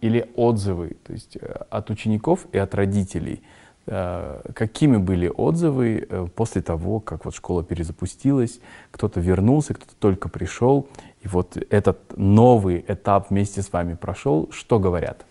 [0.00, 3.42] или отзывы, то есть э, от учеников и от родителей.
[3.86, 10.30] Э, какими были отзывы э, после того, как вот школа перезапустилась, кто-то вернулся, кто-то только
[10.30, 10.88] пришел,
[11.20, 15.26] и вот этот новый этап вместе с вами прошел, что говорят?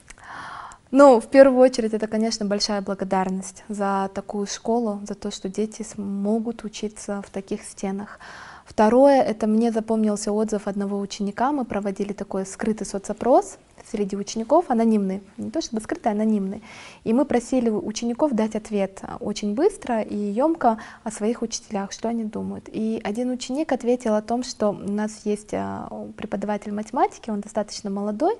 [0.91, 5.81] Ну, в первую очередь, это, конечно, большая благодарность за такую школу, за то, что дети
[5.81, 8.19] смогут учиться в таких стенах.
[8.65, 11.51] Второе, это мне запомнился отзыв одного ученика.
[11.51, 13.57] Мы проводили такой скрытый соцопрос
[13.91, 16.61] среди учеников, анонимный, не то чтобы скрытый, а анонимный.
[17.03, 22.23] И мы просили учеников дать ответ очень быстро и емко о своих учителях, что они
[22.23, 22.69] думают.
[22.71, 27.89] И один ученик ответил о том, что у нас есть а, преподаватель математики, он достаточно
[27.89, 28.35] молодой,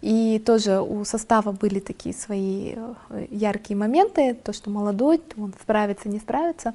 [0.00, 2.74] и тоже у состава были такие свои
[3.10, 6.74] э, яркие моменты, то, что молодой, он справится, не справится.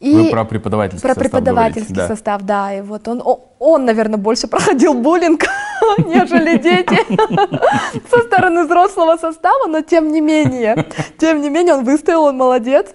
[0.00, 2.14] И Вы про преподавательский про состав преподавательский говорите, да.
[2.14, 2.74] состав, да.
[2.74, 3.22] И вот он,
[3.58, 5.44] он, наверное, больше проходил буллинг,
[5.98, 6.98] нежели дети
[8.10, 10.86] со стороны взрослого состава, но тем не менее,
[11.18, 12.88] тем не менее, он выстоял, он молодец.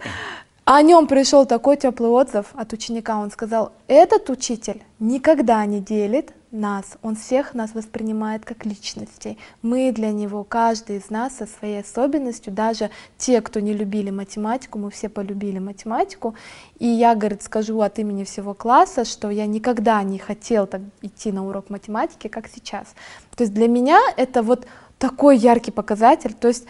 [0.63, 3.17] А о нем пришел такой теплый отзыв от ученика.
[3.17, 9.37] Он сказал, этот учитель никогда не делит нас, он всех нас воспринимает как личностей.
[9.61, 14.77] Мы для него, каждый из нас со своей особенностью, даже те, кто не любили математику,
[14.77, 16.35] мы все полюбили математику.
[16.79, 21.31] И я, говорит, скажу от имени всего класса, что я никогда не хотел так идти
[21.31, 22.87] на урок математики, как сейчас.
[23.35, 24.67] То есть для меня это вот
[24.97, 26.33] такой яркий показатель.
[26.33, 26.65] То есть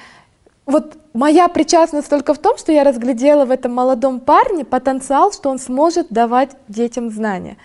[0.65, 5.49] вот моя причастность только в том, что я разглядела в этом молодом парне потенциал, что
[5.49, 7.57] он сможет давать детям знания.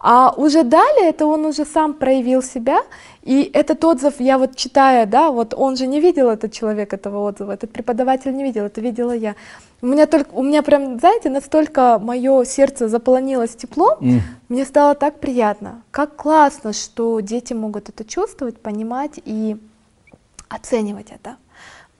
[0.00, 2.80] А уже далее это он уже сам проявил себя,
[3.22, 7.28] и этот отзыв я вот читая, да, вот он же не видел этот человек этого
[7.28, 9.34] отзыва, этот преподаватель не видел, это видела я.
[9.82, 14.20] У меня только, у меня прям, знаете, настолько мое сердце заполонилось теплом, mm.
[14.48, 19.58] мне стало так приятно, как классно, что дети могут это чувствовать, понимать и
[20.48, 21.36] оценивать это.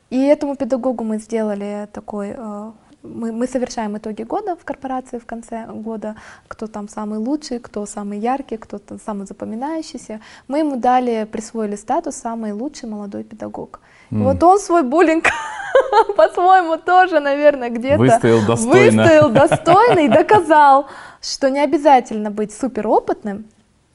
[0.09, 2.70] И этому педагогу мы сделали такой э,
[3.02, 6.16] мы, мы совершаем итоги года в корпорации в конце года,
[6.48, 10.20] кто там самый лучший, кто самый яркий, кто там самый запоминающийся.
[10.48, 13.81] Мы ему дали, присвоили статус самый лучший молодой педагог.
[14.10, 14.20] Mm.
[14.20, 15.24] И вот он свой буллинг
[16.16, 19.02] по-своему тоже, наверное, где-то выстоял достойно.
[19.02, 20.86] выстоял достойно и доказал,
[21.22, 23.47] что не обязательно быть суперопытным,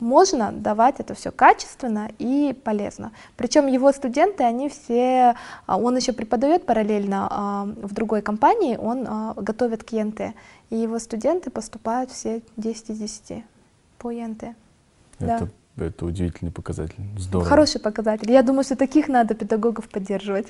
[0.05, 3.11] можно давать это все качественно и полезно.
[3.35, 9.05] Причем его студенты, они все, а, он еще преподает параллельно а, в другой компании, он
[9.07, 10.21] а, готовит к ЕНТ.
[10.69, 13.43] И его студенты поступают все 10 из 10
[13.97, 14.43] по ЕНТ.
[14.43, 14.55] Это
[15.19, 15.47] да.
[15.77, 16.95] Это удивительный показатель.
[17.17, 17.49] Здорово.
[17.49, 18.31] Хороший показатель.
[18.31, 20.47] Я думаю, что таких надо педагогов поддерживать.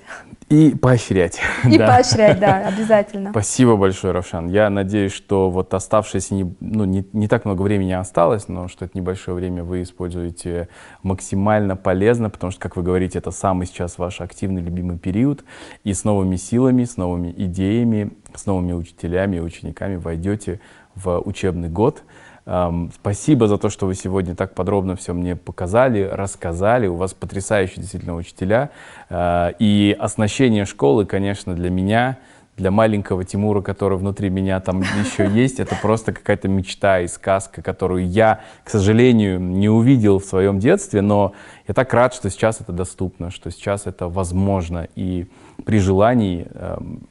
[0.50, 1.40] И поощрять.
[1.64, 1.88] И да.
[1.88, 3.32] поощрять, да, обязательно.
[3.32, 4.50] Спасибо большое, Равшан.
[4.50, 8.86] Я надеюсь, что вот оставшееся, не, ну, не, не так много времени осталось, но что
[8.86, 10.70] это небольшое время вы используете
[11.02, 15.44] максимально полезно, потому что, как вы говорите, это самый сейчас ваш активный, любимый период.
[15.84, 20.60] И с новыми силами, с новыми идеями, с новыми учителями и учениками войдете
[20.94, 22.04] в учебный год.
[22.46, 26.86] Спасибо за то, что вы сегодня так подробно все мне показали, рассказали.
[26.86, 28.70] У вас потрясающие действительно учителя.
[29.10, 32.20] А, и оснащение школы, конечно, для меня,
[32.56, 37.64] для маленького Тимура, который внутри меня там еще есть, это просто какая-то мечта и сказка,
[37.64, 41.34] которую я, к сожалению, не увидел в своем детстве, но
[41.68, 44.88] я так рад, что сейчас это доступно, что сейчас это возможно.
[44.96, 45.26] И
[45.66, 46.48] при желании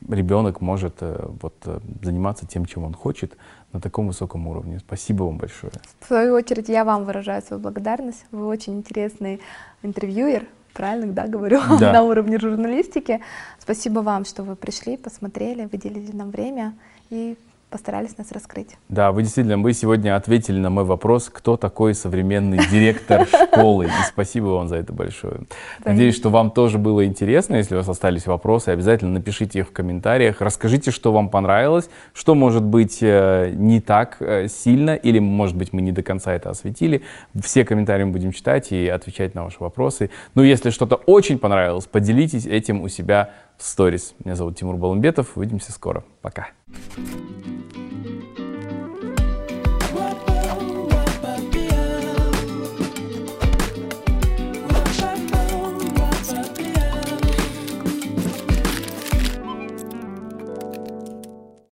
[0.08, 3.36] ребенок может э, вот, э, заниматься тем, чем он хочет,
[3.74, 4.78] на таком высоком уровне.
[4.78, 5.72] Спасибо вам большое.
[6.00, 8.24] В свою очередь я вам выражаю свою благодарность.
[8.30, 9.40] Вы очень интересный
[9.82, 11.92] интервьюер, правильно, да, говорю, да.
[11.92, 13.20] на уровне журналистики.
[13.58, 16.74] Спасибо вам, что вы пришли, посмотрели, выделили нам время
[17.10, 17.36] и
[17.74, 18.76] постарались нас раскрыть.
[18.88, 23.86] Да, вы действительно, вы сегодня ответили на мой вопрос, кто такой современный директор школы.
[23.86, 25.40] И спасибо вам за это большое.
[25.84, 27.56] Надеюсь, что вам тоже было интересно.
[27.56, 30.40] Если у вас остались вопросы, обязательно напишите их в комментариях.
[30.40, 35.72] Расскажите, что вам понравилось, что может быть э, не так э, сильно, или, может быть,
[35.72, 37.02] мы не до конца это осветили.
[37.42, 40.10] Все комментарии мы будем читать и отвечать на ваши вопросы.
[40.36, 43.30] Ну, если что-то очень понравилось, поделитесь этим у себя
[43.64, 44.14] сторис.
[44.24, 45.36] Меня зовут Тимур Баламбетов.
[45.36, 46.04] Увидимся скоро.
[46.22, 46.48] Пока.